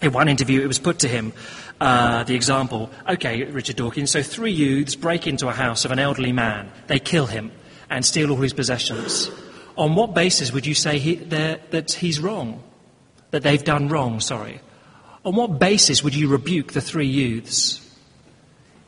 [0.00, 1.32] In one interview, it was put to him
[1.80, 5.98] uh, the example okay, Richard Dawkins, so three youths break into a house of an
[5.98, 7.50] elderly man, they kill him
[7.90, 9.30] and steal all his possessions.
[9.76, 12.62] On what basis would you say he, that he's wrong?
[13.30, 14.60] That they've done wrong, sorry.
[15.24, 17.84] On what basis would you rebuke the three youths?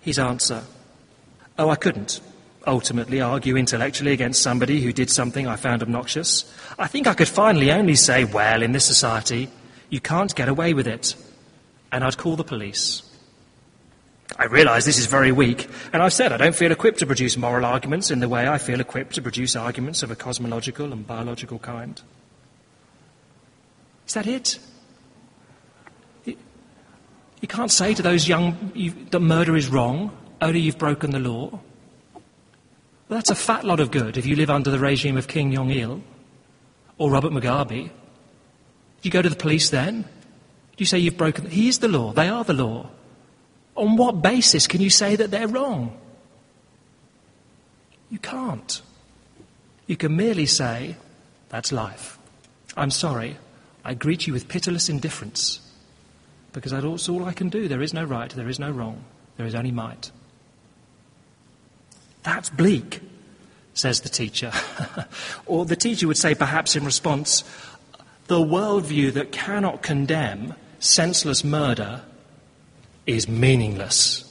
[0.01, 0.65] His answer
[1.59, 2.23] Oh, I couldn't
[2.67, 6.51] ultimately argue intellectually against somebody who did something I found obnoxious.
[6.79, 9.51] I think I could finally only say, well, in this society,
[9.91, 11.17] you can't get away with it.
[11.93, 13.03] And I'd call the police.
[14.39, 17.37] I realise this is very weak, and I've said I don't feel equipped to produce
[17.37, 21.07] moral arguments in the way I feel equipped to produce arguments of a cosmological and
[21.07, 22.01] biological kind.
[24.07, 24.59] Is that it?
[26.25, 28.73] You can't say to those young
[29.11, 31.51] that murder is wrong, only you've broken the law.
[31.51, 35.53] Well, that's a fat lot of good if you live under the regime of Kim
[35.53, 36.03] Jong il
[36.99, 37.89] or Robert Mugabe.
[37.89, 37.91] Do
[39.03, 40.03] you go to the police then?
[40.03, 41.49] Do you say you've broken?
[41.49, 42.13] He is the law.
[42.13, 42.91] They are the law.
[43.81, 45.99] On what basis can you say that they're wrong?
[48.11, 48.83] You can't.
[49.87, 50.97] You can merely say,
[51.49, 52.19] that's life.
[52.77, 53.39] I'm sorry.
[53.83, 55.61] I greet you with pitiless indifference
[56.53, 57.69] because that's all I can do.
[57.69, 59.03] There is no right, there is no wrong,
[59.39, 60.11] there is only might.
[62.23, 63.01] That's bleak,
[63.73, 64.53] says the teacher.
[65.47, 67.45] or the teacher would say, perhaps in response,
[68.27, 72.03] the worldview that cannot condemn senseless murder
[73.07, 74.27] is meaningless.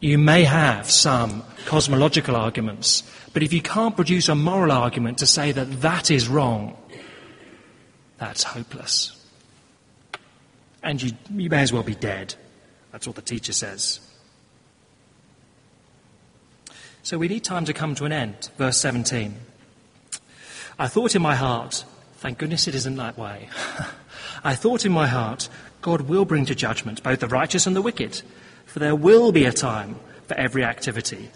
[0.00, 5.26] You may have some cosmological arguments, but if you can't produce a moral argument to
[5.26, 6.76] say that that is wrong,
[8.18, 9.12] that's hopeless.
[10.82, 12.34] And you, you may as well be dead.
[12.92, 14.00] That's what the teacher says.
[17.02, 18.50] So we need time to come to an end.
[18.58, 19.36] Verse 17.
[20.78, 21.84] I thought in my heart,
[22.16, 23.48] thank goodness it isn't that way.
[24.44, 25.48] I thought in my heart,
[25.86, 28.20] God will bring to judgment both the righteous and the wicked,
[28.64, 29.94] for there will be a time
[30.26, 31.30] for every activity,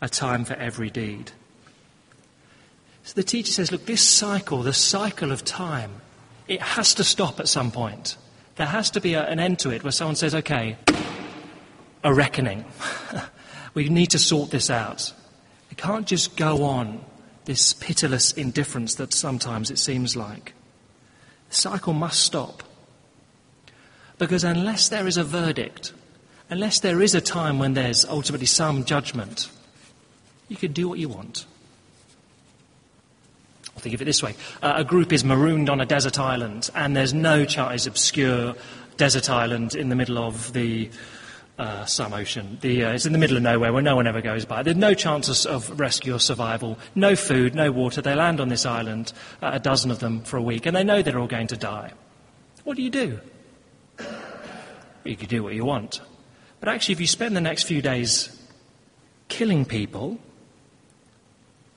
[0.00, 1.30] a time for every deed.
[3.04, 6.00] So the teacher says, look, this cycle, the cycle of time,
[6.48, 8.16] it has to stop at some point.
[8.56, 10.76] There has to be a, an end to it where someone says, okay,
[12.02, 12.64] a reckoning.
[13.74, 15.14] We need to sort this out.
[15.70, 17.02] It can't just go on,
[17.44, 20.54] this pitiless indifference that sometimes it seems like.
[21.50, 22.64] The cycle must stop.
[24.22, 25.92] Because unless there is a verdict,
[26.48, 29.50] unless there is a time when there's ultimately some judgment,
[30.46, 31.44] you can do what you want.
[33.74, 36.70] I'll think of it this way uh, a group is marooned on a desert island,
[36.76, 38.54] and there's no chance, obscure
[38.96, 40.88] desert island in the middle of the
[41.58, 42.58] uh, some ocean.
[42.60, 44.62] The, uh, it's in the middle of nowhere where no one ever goes by.
[44.62, 46.78] There's no chances of rescue or survival.
[46.94, 48.00] No food, no water.
[48.00, 50.84] They land on this island, uh, a dozen of them, for a week, and they
[50.84, 51.90] know they're all going to die.
[52.62, 53.18] What do you do?
[55.04, 56.00] You can do what you want.
[56.60, 58.38] But actually, if you spend the next few days
[59.28, 60.18] killing people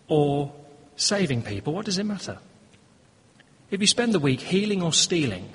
[0.08, 0.54] or
[0.96, 2.38] saving people, what does it matter?
[3.72, 5.50] If you spend the week healing or stealing,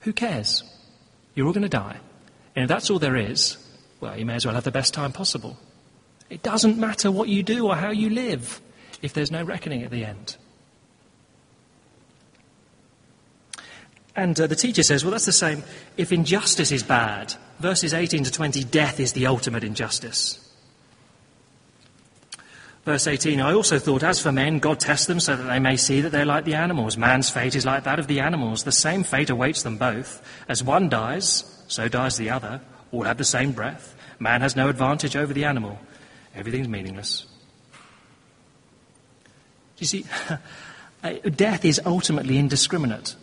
[0.00, 0.62] who cares?
[1.34, 1.98] You're all going to die.
[2.56, 3.58] And if that's all there is,
[4.00, 5.58] well, you may as well have the best time possible.
[6.30, 8.60] It doesn't matter what you do or how you live
[9.02, 10.36] if there's no reckoning at the end.
[14.16, 15.64] And uh, the teacher says, well, that's the same.
[15.96, 20.40] If injustice is bad, verses 18 to 20, death is the ultimate injustice.
[22.84, 25.76] Verse 18, I also thought, as for men, God tests them so that they may
[25.76, 26.98] see that they're like the animals.
[26.98, 28.64] Man's fate is like that of the animals.
[28.64, 30.22] The same fate awaits them both.
[30.48, 32.60] As one dies, so dies the other.
[32.92, 33.94] All have the same breath.
[34.18, 35.78] Man has no advantage over the animal.
[36.36, 37.26] Everything's meaningless.
[39.76, 40.04] Do you see,
[41.30, 43.16] death is ultimately indiscriminate.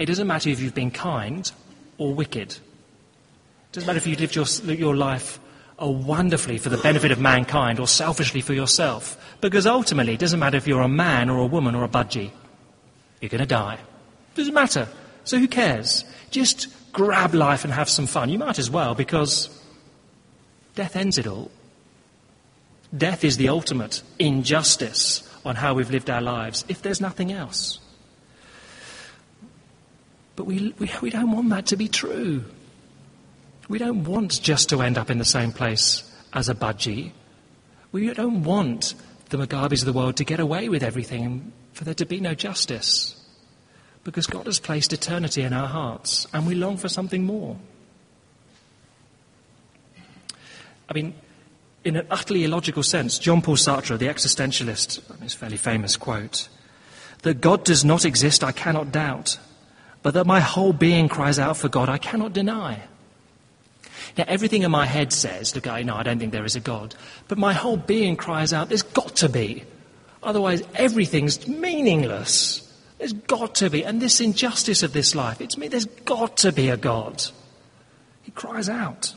[0.00, 1.52] It doesn't matter if you've been kind
[1.98, 2.52] or wicked.
[2.52, 5.38] It doesn't matter if you've lived your, your life
[5.78, 9.36] oh, wonderfully for the benefit of mankind or selfishly for yourself.
[9.42, 12.30] Because ultimately, it doesn't matter if you're a man or a woman or a budgie.
[13.20, 13.74] You're going to die.
[13.74, 14.88] It doesn't matter.
[15.24, 16.06] So who cares?
[16.30, 18.30] Just grab life and have some fun.
[18.30, 19.50] You might as well, because
[20.76, 21.50] death ends it all.
[22.96, 27.80] Death is the ultimate injustice on how we've lived our lives, if there's nothing else.
[30.40, 32.42] But we, we, we don't want that to be true.
[33.68, 37.12] We don't want just to end up in the same place as a budgie.
[37.92, 38.94] We don't want
[39.28, 42.20] the Mugabes of the world to get away with everything and for there to be
[42.20, 43.22] no justice
[44.02, 47.58] because God has placed eternity in our hearts and we long for something more.
[50.88, 51.12] I mean,
[51.84, 56.48] in an utterly illogical sense, Jean Paul Sartre, the existentialist, his fairly famous quote,
[57.24, 59.38] that God does not exist, I cannot doubt.
[60.02, 62.82] But that my whole being cries out for God, I cannot deny.
[64.16, 66.60] Now, everything in my head says, look, I know I don't think there is a
[66.60, 66.94] God,
[67.28, 69.64] but my whole being cries out, there's got to be.
[70.22, 72.66] Otherwise, everything's meaningless.
[72.98, 73.84] There's got to be.
[73.84, 77.22] And this injustice of this life, it's me, there's got to be a God.
[78.22, 79.14] He cries out.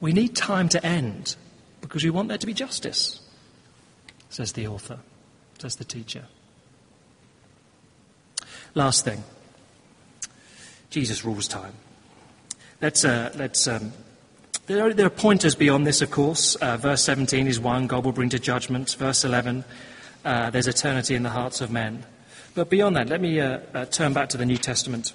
[0.00, 1.36] We need time to end
[1.80, 3.20] because we want there to be justice,
[4.30, 4.98] says the author,
[5.58, 6.24] says the teacher.
[8.74, 9.22] Last thing
[10.90, 11.72] Jesus rules time.
[12.82, 13.92] Let's, uh, let's, um,
[14.66, 16.56] there, are, there, are, pointers beyond this, of course.
[16.56, 18.94] Uh, verse 17 is one God will bring to judgment.
[18.98, 19.64] Verse 11,
[20.24, 22.04] uh, there's eternity in the hearts of men.
[22.54, 25.12] But beyond that, let me uh, uh, turn back to the New Testament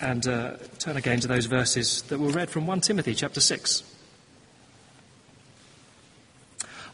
[0.00, 3.82] and uh, turn again to those verses that were read from 1 Timothy chapter 6.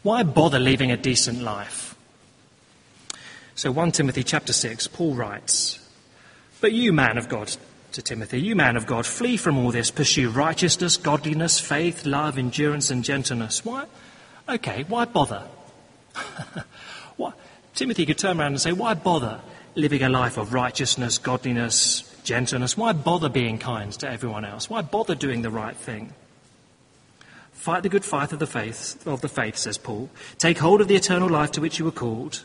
[0.03, 1.95] Why bother living a decent life?
[3.55, 5.79] So 1 Timothy chapter 6, Paul writes,
[6.61, 7.55] But you, man of God,
[7.91, 12.37] to Timothy, you man of God, flee from all this, pursue righteousness, godliness, faith, love,
[12.37, 13.63] endurance, and gentleness.
[13.63, 13.85] Why?
[14.49, 15.43] Okay, why bother?
[17.77, 19.39] Timothy could turn around and say, Why bother
[19.75, 22.75] living a life of righteousness, godliness, gentleness?
[22.75, 24.67] Why bother being kind to everyone else?
[24.67, 26.13] Why bother doing the right thing?
[27.51, 30.09] Fight the good fight of the faith, of the faith, says Paul.
[30.39, 32.43] Take hold of the eternal life to which you were called.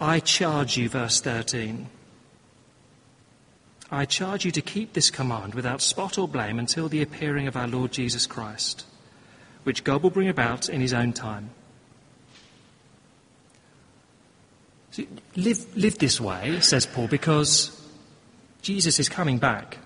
[0.00, 1.88] I charge you, verse 13.
[3.90, 7.56] I charge you to keep this command without spot or blame until the appearing of
[7.56, 8.84] our Lord Jesus Christ,
[9.62, 11.50] which God will bring about in his own time.
[14.90, 17.80] See, live, live this way, says Paul, because
[18.62, 19.78] Jesus is coming back.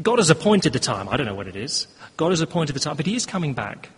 [0.00, 1.08] God has appointed the time.
[1.08, 1.86] I don't know what it is.
[2.16, 3.90] God has appointed the time, but He is coming back.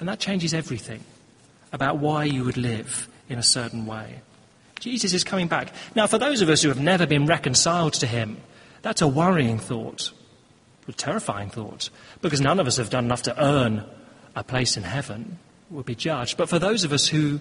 [0.00, 1.02] And that changes everything
[1.72, 4.20] about why you would live in a certain way.
[4.80, 5.72] Jesus is coming back.
[5.94, 8.38] Now, for those of us who have never been reconciled to him,
[8.82, 10.12] that's a worrying thought,
[10.86, 11.90] a terrifying thought,
[12.22, 13.84] because none of us have done enough to earn
[14.36, 15.38] a place in heaven,
[15.70, 16.36] We'll be judged.
[16.36, 17.40] But for those of us who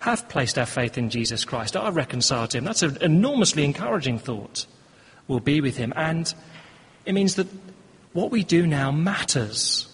[0.00, 4.18] have placed our faith in Jesus Christ, are reconciled to him, that's an enormously encouraging
[4.18, 4.66] thought.
[5.26, 5.92] We'll be with him.
[5.96, 6.32] And
[7.04, 7.48] it means that
[8.12, 9.86] what we do now matters.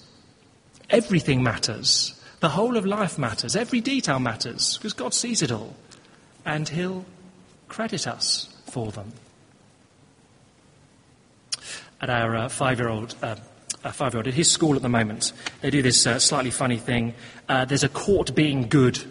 [0.90, 2.20] Everything matters.
[2.44, 3.56] The whole of life matters.
[3.56, 5.74] Every detail matters because God sees it all
[6.44, 7.06] and he'll
[7.68, 9.14] credit us for them.
[12.02, 13.36] At our uh, five-year-old, uh,
[13.90, 17.14] five-year-old at his school at the moment, they do this uh, slightly funny thing.
[17.48, 19.02] Uh, there's a caught being good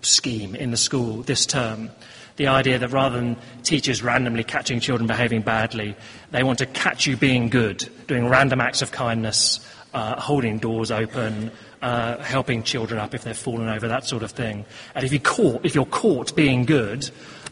[0.00, 1.88] scheme in the school this term.
[2.34, 5.94] The idea that rather than teachers randomly catching children behaving badly,
[6.32, 9.60] they want to catch you being good, doing random acts of kindness,
[9.94, 14.30] uh, holding doors open, uh, helping children up if they've fallen over, that sort of
[14.30, 14.64] thing.
[14.94, 17.10] And if, you caught, if you're caught being good,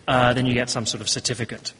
[0.09, 1.73] uh, then you get some sort of certificate.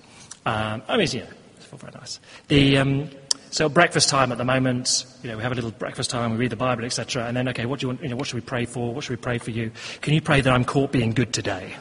[0.45, 2.21] Um, I mean, yeah, it's all very nice.
[2.49, 3.11] The, um,
[3.51, 6.37] so breakfast time at the moment, you know, we have a little breakfast time, we
[6.39, 7.25] read the Bible, etc.
[7.27, 8.03] And then, okay, what do you want?
[8.03, 8.93] You know, what should we pray for?
[8.95, 9.71] What should we pray for you?
[10.01, 11.75] Can you pray that I'm caught being good today?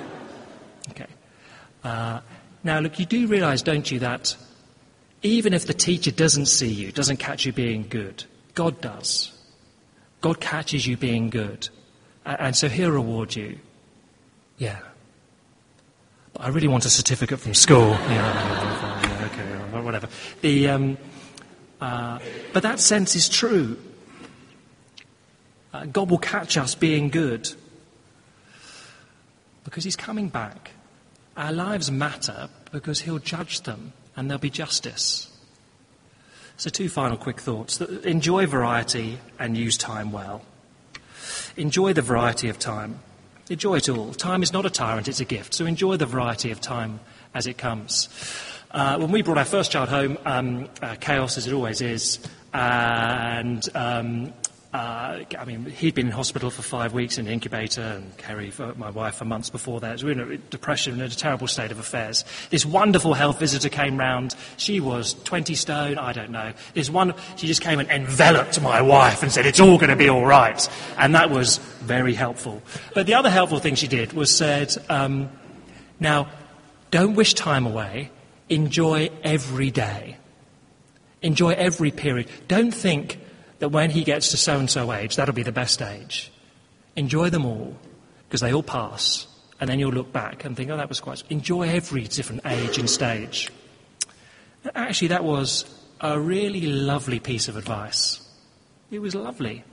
[0.90, 1.06] okay.
[1.84, 2.20] Uh,
[2.62, 4.36] now, look, you do realise, don't you, that
[5.22, 9.32] even if the teacher doesn't see you, doesn't catch you being good, God does.
[10.20, 11.68] God catches you being good.
[12.24, 13.58] And so he'll reward you.
[14.58, 14.78] Yeah.
[16.34, 17.90] But I really want a certificate from school.
[17.90, 20.08] yeah, okay, whatever.
[20.42, 20.98] The, um,
[21.80, 22.18] uh,
[22.52, 23.78] but that sense is true.
[25.72, 27.50] Uh, God will catch us being good
[29.64, 30.72] because he's coming back.
[31.36, 35.29] Our lives matter because he'll judge them and there'll be justice.
[36.60, 37.80] So, two final quick thoughts.
[37.80, 40.42] Enjoy variety and use time well.
[41.56, 42.98] Enjoy the variety of time.
[43.48, 44.12] Enjoy it all.
[44.12, 45.54] Time is not a tyrant, it's a gift.
[45.54, 47.00] So, enjoy the variety of time
[47.32, 48.10] as it comes.
[48.72, 52.18] Uh, when we brought our first child home, um, uh, chaos as it always is,
[52.52, 54.34] and um,
[54.72, 58.52] uh, I mean, he'd been in hospital for five weeks in the incubator, and Kerry,
[58.76, 60.00] my wife, for months before that.
[60.00, 62.24] We were in a depression, in a terrible state of affairs.
[62.50, 64.36] This wonderful health visitor came round.
[64.58, 66.52] She was 20 stone, I don't know.
[66.74, 69.96] This one, she just came and enveloped my wife and said, it's all going to
[69.96, 70.68] be all right.
[70.96, 72.62] And that was very helpful.
[72.94, 75.30] But the other helpful thing she did was said, um,
[75.98, 76.28] now,
[76.92, 78.12] don't wish time away.
[78.48, 80.16] Enjoy every day.
[81.22, 82.28] Enjoy every period.
[82.46, 83.18] Don't think,
[83.60, 86.32] that when he gets to so and so age, that'll be the best age.
[86.96, 87.76] Enjoy them all,
[88.28, 89.26] because they all pass.
[89.60, 91.22] And then you'll look back and think, oh, that was quite.
[91.30, 93.50] Enjoy every different age and stage.
[94.74, 95.64] Actually, that was
[96.00, 98.26] a really lovely piece of advice.
[98.90, 99.64] It was lovely.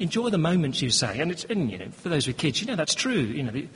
[0.00, 1.20] Enjoy the moments you say.
[1.20, 3.12] And, it's, and you know, for those with kids, you know that's true.
[3.12, 3.68] You know, the,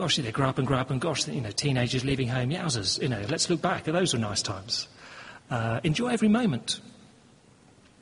[0.00, 3.02] Gosh, they grow up and grow up, and gosh, you know, teenagers leaving home, yowzers,
[3.02, 3.84] you know, let's look back.
[3.84, 4.88] Those were nice times.
[5.50, 6.80] Uh, enjoy every moment.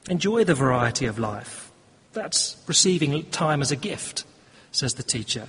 [0.09, 1.71] Enjoy the variety of life.
[2.13, 4.25] That's receiving time as a gift,
[4.73, 5.49] says the teacher.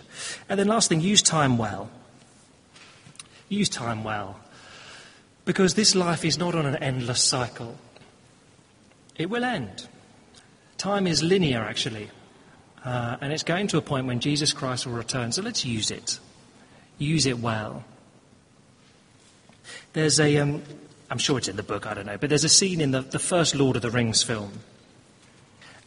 [0.49, 1.89] And then, last thing, use time well.
[3.47, 4.39] Use time well.
[5.45, 7.77] Because this life is not on an endless cycle,
[9.15, 9.87] it will end.
[10.77, 12.09] Time is linear, actually.
[12.85, 15.31] Uh, and it's going to a point when Jesus Christ will return.
[15.31, 16.19] So let's use it.
[16.97, 17.83] Use it well.
[19.93, 20.61] There's a, um,
[21.09, 23.01] I'm sure it's in the book, I don't know, but there's a scene in the,
[23.01, 24.51] the first Lord of the Rings film.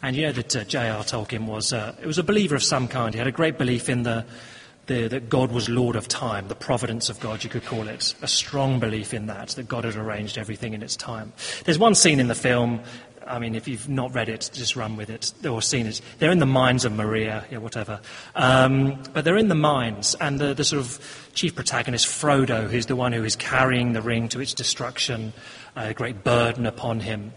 [0.02, 1.04] And you know that uh, J.R.
[1.04, 3.14] Tolkien was, uh, it was a believer of some kind.
[3.14, 4.26] He had a great belief in the,
[4.86, 8.14] the, that God was Lord of time, the providence of God, you could call it.
[8.20, 11.32] A strong belief in that, that God had arranged everything in its time.
[11.64, 12.80] There's one scene in the film
[13.32, 16.02] I mean, if you've not read it, just run with it or seen it.
[16.18, 17.98] They're in the mines of Moria, yeah, whatever.
[18.34, 22.86] Um, but they're in the mines, and the, the, sort of chief protagonist, Frodo, who's
[22.86, 25.32] the one who is carrying the ring to its destruction,
[25.74, 27.32] a great burden upon him,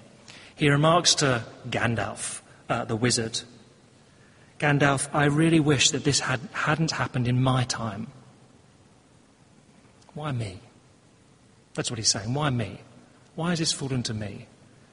[0.58, 3.40] he remarks to Gandalf, uh, the wizard,
[4.60, 8.08] Gandalf, I really wish that this had, hadn't happened in my time.
[10.14, 10.60] Why me?
[11.74, 12.34] That's what he's saying.
[12.34, 12.82] Why me?
[13.36, 14.48] Why has this fallen to me?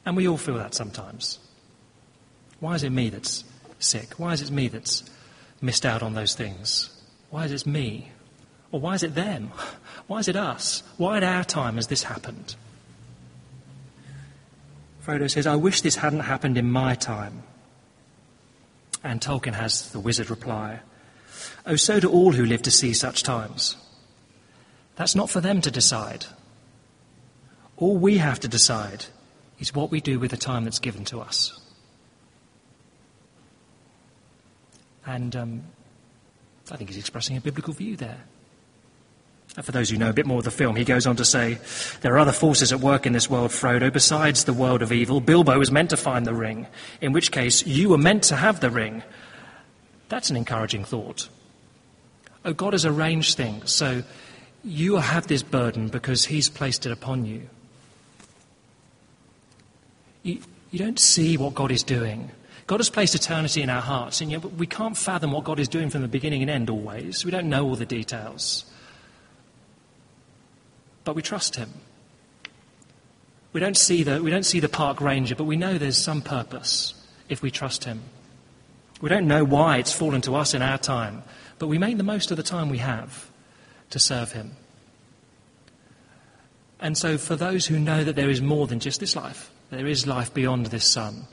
[0.05, 1.39] And we all feel that sometimes.
[2.61, 3.45] Why is it me that's
[3.79, 4.19] sick?
[4.19, 5.05] Why is it me that's
[5.61, 6.91] missed out on those things?
[7.31, 8.11] Why is it me?
[8.71, 9.51] Or why is it them?
[10.07, 10.83] Why is it us?
[10.97, 12.57] Why at our time has this happened?
[15.05, 17.43] Frodo says, I wish this hadn't happened in my time.
[19.05, 20.81] And Tolkien has the wizard reply,
[21.67, 23.77] Oh, so do all who live to see such times.
[24.97, 26.27] That's not for them to decide.
[27.77, 29.07] All we have to decide
[29.63, 31.59] is what we do with the time that's given to us.
[35.07, 35.63] And um,
[36.71, 38.25] I think he's expressing a biblical view there.
[39.57, 41.25] And for those who know a bit more of the film, he goes on to
[41.25, 41.59] say,
[42.01, 45.21] There are other forces at work in this world, Frodo, besides the world of evil.
[45.21, 46.67] Bilbo was meant to find the ring,
[47.01, 49.05] in which case you were meant to have the ring.
[50.09, 51.29] That's an encouraging thought.
[52.45, 54.03] Oh, God has arranged things, so
[54.65, 57.49] you have this burden because he's placed it upon you.
[60.23, 60.39] You,
[60.71, 62.31] you don't see what God is doing.
[62.67, 65.69] God has placed eternity in our hearts, and yet we can't fathom what God is
[65.69, 67.25] doing from the beginning and end always.
[67.25, 68.65] We don't know all the details.
[71.05, 71.71] But we trust Him.
[73.53, 76.23] We don't see the, we don't see the park ranger, but we know there's some
[76.23, 76.95] purpose
[77.29, 78.01] if we trust Him.
[79.01, 81.25] We don't know why it's fallen to us in our time,
[81.59, 83.31] but we make the most of the time we have
[83.91, 84.53] to serve Him.
[86.81, 89.87] And so, for those who know that there is more than just this life, there
[89.87, 91.27] is life beyond this sun,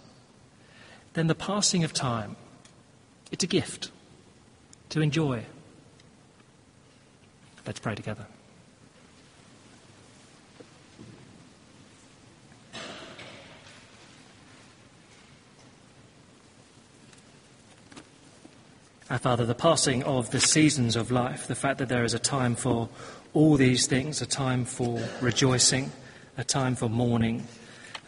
[1.12, 2.38] then the passing of time,
[3.34, 3.92] it's a gift
[4.88, 5.44] to enjoy.
[7.68, 8.26] Let's pray together.
[19.10, 22.20] Our Father, the passing of the seasons of life, the fact that there is a
[22.20, 22.88] time for
[23.34, 25.92] all these things, a time for rejoicing,
[26.38, 27.46] a time for mourning,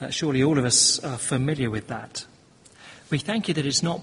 [0.02, 2.26] uh, surely all of us are familiar with that.
[3.10, 4.02] We thank you that it's not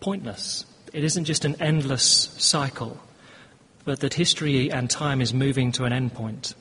[0.00, 0.64] pointless.
[0.92, 2.04] It isn't just an endless
[2.38, 3.00] cycle,
[3.84, 6.54] but that history and time is moving to an end point.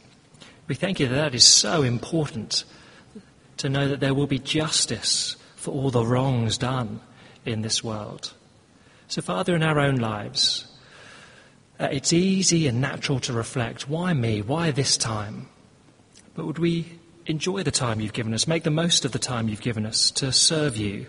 [0.67, 2.63] We thank you that that is so important
[3.57, 7.01] to know that there will be justice for all the wrongs done
[7.45, 8.33] in this world.
[9.07, 10.67] So, Father, in our own lives,
[11.79, 14.41] uh, it's easy and natural to reflect why me?
[14.41, 15.49] Why this time?
[16.35, 16.98] But would we
[17.29, 20.09] enjoy the time you've given us, make the most of the time you've given us
[20.09, 21.05] to serve you,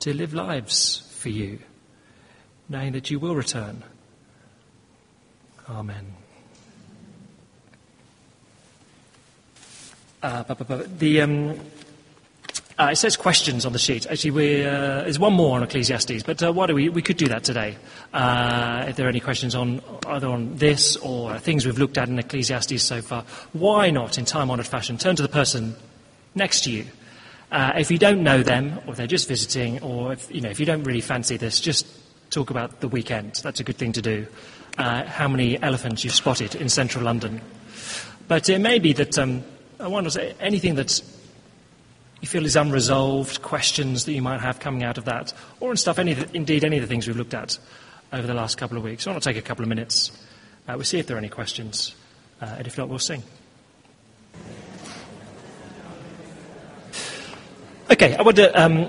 [0.00, 1.58] to live lives for you,
[2.70, 3.84] knowing that you will return.
[5.68, 6.14] Amen.
[10.22, 11.60] Uh, the, um,
[12.78, 14.06] uh, it says questions on the sheet.
[14.06, 17.16] Actually, we, uh, there's one more on Ecclesiastes, but uh, why do we, we could
[17.16, 17.76] do that today.
[18.12, 22.08] Uh, if there are any questions on either on this or things we've looked at
[22.08, 25.74] in Ecclesiastes so far, why not, in time-honoured fashion, turn to the person
[26.36, 26.84] next to you.
[27.50, 30.60] Uh, if you don't know them, or they're just visiting, or if you know if
[30.60, 31.86] you don't really fancy this, just
[32.30, 33.40] talk about the weekend.
[33.42, 34.26] That's a good thing to do.
[34.76, 37.40] Uh, how many elephants you've spotted in central London?
[38.28, 39.42] But it may be that um,
[39.80, 41.00] I wonder anything that's
[42.20, 45.76] you feel is unresolved, questions that you might have coming out of that, or in
[45.76, 47.58] stuff, any, indeed any of the things we've looked at
[48.12, 49.06] over the last couple of weeks.
[49.06, 50.10] I want to take a couple of minutes.
[50.66, 51.94] Uh, we'll see if there are any questions,
[52.40, 53.22] uh, and if not, we'll sing.
[57.90, 58.88] Okay, I wonder, um,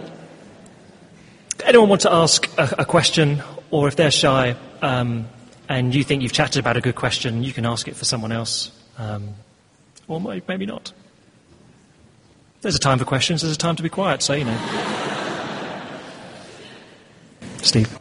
[1.63, 5.27] anyone want to ask a, a, question, or if they're shy, um,
[5.69, 8.31] and you think you've chatted about a good question, you can ask it for someone
[8.31, 9.35] else, um,
[10.07, 10.91] or maybe not.
[12.61, 14.57] There's a time for questions, there's a time to be quiet, so you know.
[17.61, 17.99] Steve.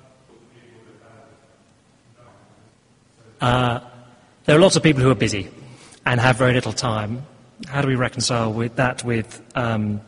[3.41, 3.81] Uh,
[4.47, 5.49] there are lots of people who are busy
[6.05, 7.25] and have very little time.
[7.69, 10.01] How do we reconcile with that with um,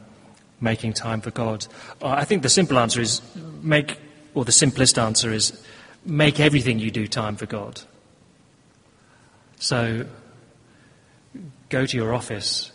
[0.61, 1.67] making time for God?
[2.03, 3.23] Uh, I think the simple answer is
[3.63, 3.99] make,
[4.35, 5.65] or the simplest answer is
[6.05, 7.83] make everything you do time for God.
[9.61, 10.07] So
[11.69, 12.73] go to your office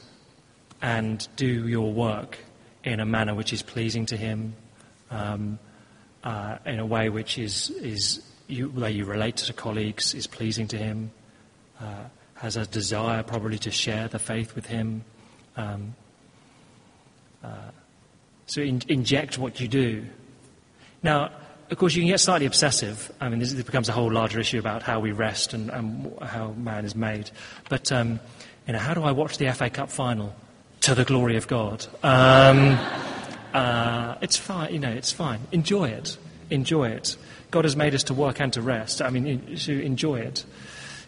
[0.82, 2.38] and do your work
[2.84, 4.56] in a manner which is pleasing to Him,
[5.10, 5.60] um,
[6.24, 10.68] uh, in a way which is, is you, way you relate to colleagues is pleasing
[10.68, 11.12] to Him,
[11.82, 12.04] uh,
[12.36, 15.04] has a desire probably to share the faith with Him.
[15.58, 15.96] Um,
[17.44, 17.72] uh,
[18.46, 20.06] so in, inject what you do.
[21.02, 21.32] Now,
[21.72, 23.12] of course, you can get slightly obsessive.
[23.20, 26.20] I mean, this, this becomes a whole larger issue about how we rest and, and
[26.22, 27.32] how man is made.
[27.70, 28.20] But, um,
[28.68, 30.36] you know, how do I watch the FA Cup final
[30.86, 31.86] to the glory of God?
[32.04, 32.78] Um,
[33.54, 35.40] uh, it's fine, you know, it's fine.
[35.52, 36.16] Enjoy it.
[36.52, 37.18] Enjoy it.
[37.50, 39.02] God has made us to work and to rest.
[39.02, 40.46] I mean, to enjoy it.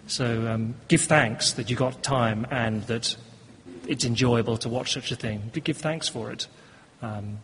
[0.07, 3.15] So um, give thanks that you got time and that
[3.87, 5.51] it's enjoyable to watch such a thing.
[5.53, 6.47] Give thanks for it.
[7.03, 7.37] Um,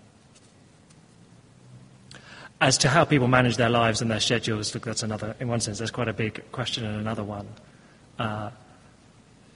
[2.60, 5.60] as to how people manage their lives and their schedules, look, that's another, in one
[5.60, 7.48] sense, that's quite a big question and another one.
[8.18, 8.50] Uh,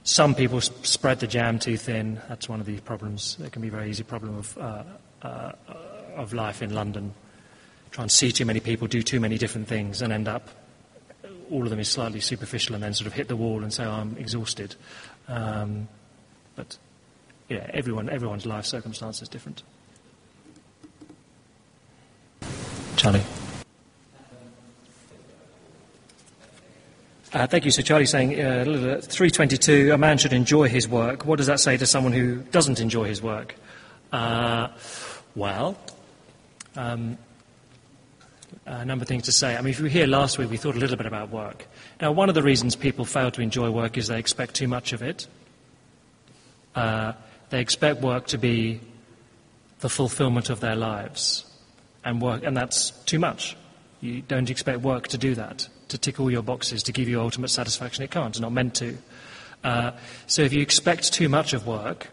[0.08, 2.18] some people spread the jam too thin.
[2.30, 3.36] That's one of the problems.
[3.44, 4.82] It can be a very easy problem of, uh,
[5.20, 5.52] uh,
[6.16, 7.12] of life in London.
[7.90, 10.48] Try and see too many people do too many different things and end up,
[11.50, 13.84] all of them is slightly superficial and then sort of hit the wall and say,
[13.84, 14.76] oh, I'm exhausted.
[15.28, 15.88] Um,
[16.56, 16.78] but
[17.50, 19.62] yeah, everyone, everyone's life circumstance is different.
[22.96, 23.22] Charlie.
[27.38, 27.70] Uh, thank you.
[27.70, 31.24] So Charlie's saying, uh, 322, a man should enjoy his work.
[31.24, 33.54] What does that say to someone who doesn't enjoy his work?
[34.10, 34.66] Uh,
[35.36, 35.78] well,
[36.74, 37.16] um,
[38.66, 39.56] a number of things to say.
[39.56, 41.68] I mean, if you were here last week, we thought a little bit about work.
[42.00, 44.92] Now, one of the reasons people fail to enjoy work is they expect too much
[44.92, 45.28] of it.
[46.74, 47.12] Uh,
[47.50, 48.80] they expect work to be
[49.78, 51.44] the fulfillment of their lives
[52.04, 53.56] and work, and that's too much.
[54.00, 57.20] You don't expect work to do that, to tick all your boxes, to give you
[57.20, 58.04] ultimate satisfaction.
[58.04, 58.96] It can't, it's not meant to.
[59.64, 59.92] Uh,
[60.26, 62.08] so if you expect too much of work,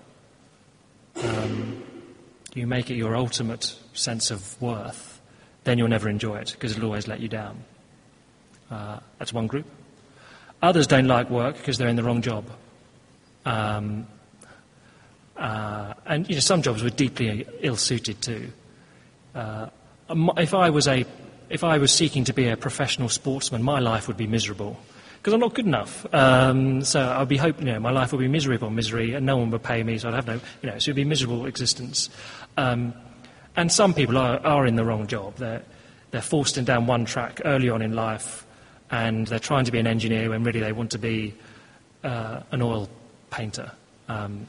[1.23, 1.84] um,
[2.53, 5.21] you make it your ultimate sense of worth,
[5.63, 7.63] then you'll never enjoy it because it'll always let you down.
[8.71, 9.65] Uh, that's one group.
[10.61, 12.45] Others don't like work because they're in the wrong job.
[13.45, 14.07] Um,
[15.38, 18.51] uh, and you know, some jobs were deeply ill-suited too.
[19.36, 19.67] Uh,
[20.38, 21.05] if I was a
[21.49, 24.79] if I was seeking to be a professional sportsman, my life would be miserable
[25.25, 26.05] because I'm not good enough.
[26.13, 29.25] Um, so I'd be hoping, you know, my life would be misery upon misery, and
[29.25, 31.05] no one would pay me, so I'd have no, you know, so it'd be a
[31.05, 32.11] miserable existence.
[32.57, 32.93] Um,
[33.55, 35.37] and some people are, are in the wrong job.
[35.37, 35.63] They're,
[36.11, 38.45] they're forced in down one track early on in life,
[38.91, 41.33] and they're trying to be an engineer when really they want to be
[42.03, 42.87] uh, an oil
[43.31, 43.71] painter,
[44.07, 44.47] um,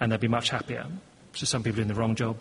[0.00, 0.86] and they'd be much happier.
[1.34, 2.40] So some people are in the wrong job.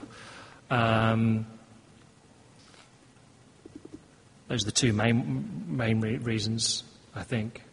[4.47, 6.83] Those are the two main, main re- reasons,
[7.13, 7.63] I think.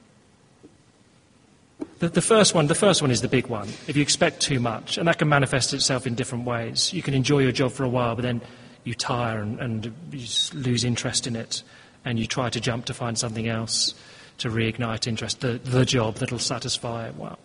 [1.99, 3.68] The, the, first one, the first one is the big one.
[3.87, 6.93] If you expect too much, and that can manifest itself in different ways.
[6.93, 8.43] You can enjoy your job for a while, but then
[8.83, 11.62] you tire and, and you lose interest in it,
[12.05, 13.95] and you try to jump to find something else
[14.39, 17.11] to reignite interest, the, the job that'll satisfy.
[17.11, 17.39] Well,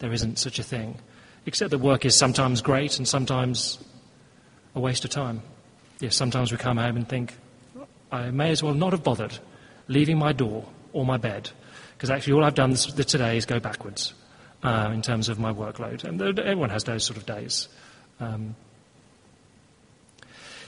[0.00, 0.98] there isn't such a thing.
[1.46, 3.78] Except that work is sometimes great and sometimes
[4.74, 5.42] a waste of time.
[6.00, 7.34] Yes, sometimes we come home and think,
[8.10, 9.38] I may as well not have bothered
[9.88, 11.50] leaving my door or my bed,
[11.96, 14.14] because actually all I've done this, today is go backwards
[14.62, 16.04] uh, in terms of my workload.
[16.04, 17.68] And everyone has those sort of days.
[18.20, 18.56] Um,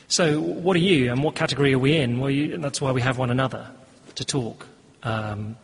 [0.06, 2.18] so, what are you, and what category are we in?
[2.18, 3.70] Well, you, that's why we have one another
[4.14, 4.66] to talk.
[5.00, 5.56] Because um,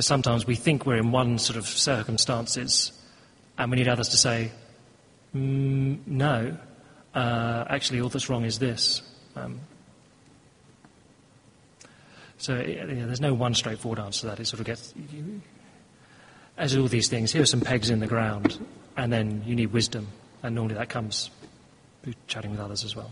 [0.00, 2.92] sometimes we think we're in one sort of circumstances,
[3.56, 4.52] and we need others to say,
[5.34, 6.56] mm, no,
[7.14, 9.00] uh, actually, all that's wrong is this.
[9.34, 9.60] Um,
[12.38, 14.40] so there's no one straightforward answer to that.
[14.40, 14.94] It sort of gets,
[16.56, 18.64] as all these things, here are some pegs in the ground,
[18.96, 20.08] and then you need wisdom,
[20.42, 21.30] and normally that comes
[22.02, 23.10] through chatting with others as well.